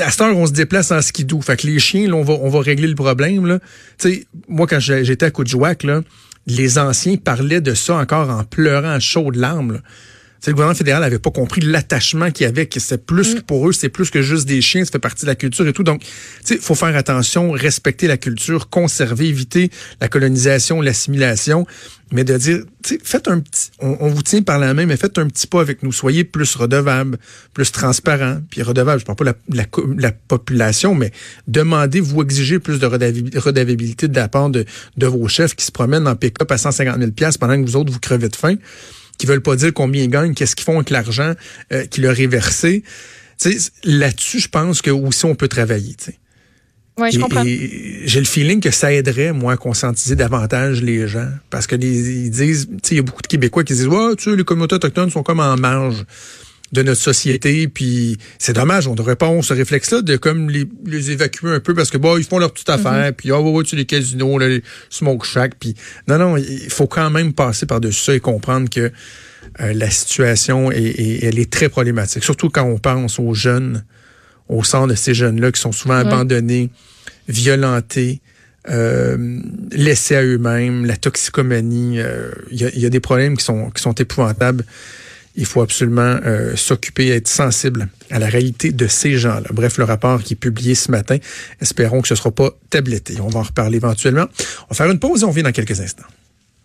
à 0.01 0.11
cette 0.11 0.21
heure, 0.21 0.37
on 0.37 0.47
se 0.47 0.53
déplace 0.53 0.91
en 0.91 1.01
skidoo. 1.01 1.41
Fait 1.41 1.57
que 1.57 1.67
les 1.67 1.79
chiens, 1.79 2.13
on 2.13 2.23
va, 2.23 2.35
on 2.35 2.49
va 2.49 2.61
régler 2.61 2.89
le 2.89 2.95
problème. 2.95 3.47
Là. 3.47 3.59
sais, 3.99 4.27
moi, 4.49 4.67
quand 4.67 4.81
j'étais 4.81 5.27
à 5.27 5.31
Coudjouac, 5.31 5.85
là, 5.85 6.03
les 6.47 6.79
anciens 6.79 7.17
parlaient 7.17 7.61
de 7.61 7.75
ça 7.75 7.97
encore 7.97 8.31
en 8.31 8.45
pleurant 8.45 8.91
à 8.91 9.01
chaudes 9.01 9.37
larmes 9.37 9.81
le 10.47 10.53
gouvernement 10.53 10.77
fédéral 10.77 11.03
n'avait 11.03 11.19
pas 11.19 11.31
compris 11.31 11.61
l'attachement 11.61 12.31
qu'il 12.31 12.45
y 12.45 12.49
avait, 12.49 12.67
que 12.67 12.81
c'est 12.81 13.05
plus 13.05 13.37
mm. 13.37 13.43
pour 13.43 13.69
eux, 13.69 13.73
c'est 13.73 13.89
plus 13.89 14.11
que 14.11 14.23
juste 14.23 14.47
des 14.47 14.61
chiens, 14.61 14.85
ça 14.85 14.93
fait 14.93 14.99
partie 14.99 15.25
de 15.25 15.31
la 15.31 15.35
culture 15.35 15.67
et 15.67 15.73
tout. 15.73 15.83
Donc, 15.83 16.03
il 16.51 16.59
faut 16.59 16.75
faire 16.75 16.95
attention, 16.97 17.51
respecter 17.51 18.07
la 18.07 18.17
culture, 18.17 18.69
conserver, 18.69 19.27
éviter 19.27 19.71
la 20.01 20.09
colonisation, 20.09 20.81
l'assimilation, 20.81 21.67
mais 22.13 22.23
de 22.23 22.37
dire, 22.37 22.61
faites 23.03 23.27
un 23.27 23.41
petit, 23.41 23.71
on, 23.81 24.09
vous 24.09 24.23
tient 24.23 24.43
par 24.43 24.61
la 24.61 24.73
main, 24.75 24.87
mais 24.87 24.97
faites 24.97 25.19
un 25.19 25.27
petit 25.27 25.49
pas 25.49 25.61
avec 25.61 25.83
nous, 25.83 25.91
soyez 25.91 26.23
plus 26.23 26.55
redevables, 26.55 27.19
plus 27.53 27.73
transparents, 27.73 28.39
puis 28.49 28.63
redevables, 28.63 29.01
je 29.01 29.05
parle 29.05 29.17
pas 29.17 29.25
de 29.25 29.57
la, 29.57 29.65
la, 29.99 30.13
population, 30.13 30.95
mais 30.95 31.11
demandez, 31.49 31.99
vous 31.99 32.23
exigez 32.23 32.61
plus 32.61 32.79
de 32.79 32.87
redevabilité 32.87 34.07
de 34.07 34.15
la 34.15 34.29
part 34.29 34.51
de, 34.51 34.65
de 34.97 35.07
vos 35.07 35.27
chefs 35.27 35.57
qui 35.57 35.65
se 35.65 35.73
promènent 35.73 36.07
en 36.07 36.15
pick-up 36.15 36.51
à 36.53 36.59
150 36.59 36.99
000 36.99 37.11
pendant 37.41 37.61
que 37.61 37.67
vous 37.67 37.77
autres, 37.77 37.93
vous 37.93 38.01
crevez 38.01 38.29
de 38.29 38.37
faim 38.37 38.57
qui 39.19 39.27
veulent 39.27 39.43
pas 39.43 39.57
dire 39.57 39.73
combien 39.73 40.03
ils 40.03 40.11
gagnent, 40.11 40.35
qu'est-ce 40.35 40.57
qu'ils 40.57 40.65
font 40.65 40.77
avec 40.77 40.91
l'argent 40.91 41.35
euh, 41.73 41.87
qui 41.87 42.01
leur 42.01 42.19
est 42.19 42.27
versé. 42.27 42.83
Là-dessus, 43.85 44.41
je 44.41 44.49
pense 44.49 44.83
que 44.83 44.91
aussi 44.91 45.25
on 45.25 45.35
peut 45.35 45.49
travailler. 45.49 45.95
Oui, 46.99 47.13
je 47.13 47.19
comprends. 47.19 47.45
J'ai 47.45 48.21
le 48.21 48.27
feeling 48.27 48.61
que 48.61 48.71
ça 48.71 48.93
aiderait, 48.93 49.33
moi, 49.33 49.53
à 49.53 49.57
conscientiser 49.59 50.17
davantage 50.17 50.81
les 50.81 51.07
gens. 51.07 51.29
Parce 51.51 51.67
que 51.67 51.77
ils 51.77 52.31
disent, 52.31 52.69
tu 52.69 52.79
sais, 52.83 52.95
il 52.95 52.97
y 52.97 53.01
a 53.01 53.03
beaucoup 53.03 53.21
de 53.21 53.27
Québécois 53.27 53.65
qui 53.65 53.75
disent, 53.75 53.87
ouais, 53.87 54.17
tu 54.17 54.31
sais, 54.31 54.37
les 54.37 54.45
communautés 54.45 54.77
autochtones 54.77 55.11
sont 55.11 55.23
comme 55.23 55.41
en 55.41 55.57
marge 55.57 56.07
de 56.73 56.83
notre 56.83 57.01
société. 57.01 57.69
Puis 57.69 58.19
c'est 58.39 58.53
dommage, 58.53 58.87
on 58.89 58.95
devrait 58.95 59.17
pas 59.17 59.27
avoir 59.27 59.45
ce 59.45 59.55
réflexe-là 59.55 60.03
de 60.03 60.17
comme 60.17 60.51
les, 60.51 60.65
les, 60.85 61.11
évacuer 61.11 61.51
un 61.51 61.61
peu 61.61 61.75
parce 61.75 61.91
que 61.91 61.99
bon, 61.99 62.17
ils 62.19 62.25
font 62.25 62.39
leur 62.39 62.53
petite 62.53 62.71
affaire. 62.71 63.11
Mm-hmm. 63.11 63.13
Puis 63.13 63.33
oh, 63.33 63.41
ouais, 63.51 63.65
tu 63.65 63.77
les 63.77 63.85
casinos, 63.85 64.39
les 64.39 64.63
smoke 64.91 65.25
shack. 65.25 65.55
Puis 65.59 65.75
non, 66.09 66.19
non, 66.19 66.37
il 66.37 66.71
faut 66.71 66.87
quand 66.87 67.11
même 67.11 67.33
passer 67.33 67.67
par-dessus 67.67 68.05
ça 68.05 68.15
et 68.15 68.21
comprendre 68.21 68.69
que 68.69 68.93
euh, 69.61 69.73
la 69.73 69.91
situation 69.91 70.71
est, 70.71 71.23
elle 71.23 71.39
est 71.39 71.51
très 71.51 71.69
problématique. 71.69 72.25
Surtout 72.25 72.51
quand 72.51 72.65
on 72.65 72.79
pense 72.79 73.19
aux 73.19 73.35
jeunes, 73.35 73.85
au 74.49 74.65
centre 74.65 74.89
de 74.89 74.95
ces 74.95 75.15
jeunes-là 75.15 75.53
qui 75.53 75.61
sont 75.61 75.73
souvent 75.73 75.97
abandonnés, 75.97 76.71
violentés. 77.29 78.21
Euh, 78.69 79.39
laissés 79.71 80.17
à 80.17 80.25
eux-mêmes, 80.25 80.87
la 80.87 80.97
toxicomanie, 80.97 82.01
euh, 82.01 82.33
il 82.51 82.81
y, 82.81 82.85
a, 82.85 82.91
des 82.91 82.99
problèmes 82.99 83.37
qui 83.37 83.45
sont 83.45 83.71
qui 83.71 83.81
sont 83.81 83.93
épouvantables 83.93 84.65
il 85.37 85.47
faut 85.47 85.61
absolument 85.61 86.19
euh, 86.25 86.57
s'occuper, 86.57 87.09
être 87.11 87.29
sensible 87.29 87.89
à 88.11 88.19
la 88.19 88.27
réalité 88.27 88.73
de 88.73 88.87
ces 88.87 89.17
gens-là. 89.19 89.49
Bref, 89.53 89.79
le 89.79 89.85
rapport 89.85 90.23
qui 90.23 90.35
est 90.35 90.37
publié 90.37 90.75
ce 90.75 90.91
matin, 90.91 91.19
espérons 91.61 92.01
que 92.01 92.09
ce 92.09 92.15
ne 92.15 92.19
sera 92.19 92.31
pas 92.31 92.51
tabletté. 92.71 93.21
On 93.21 93.29
va 93.29 93.41
en 93.41 93.45
reparler 93.45 93.77
éventuellement. 93.77 94.27
On 94.65 94.67
va 94.71 94.77
faire 94.77 94.91
une 94.91 94.99
pause 94.99 95.23
et 95.23 95.25
on 95.25 95.31
revient 95.31 95.43
dans 95.43 95.53
quelques 95.53 95.81
instants. 95.81 96.07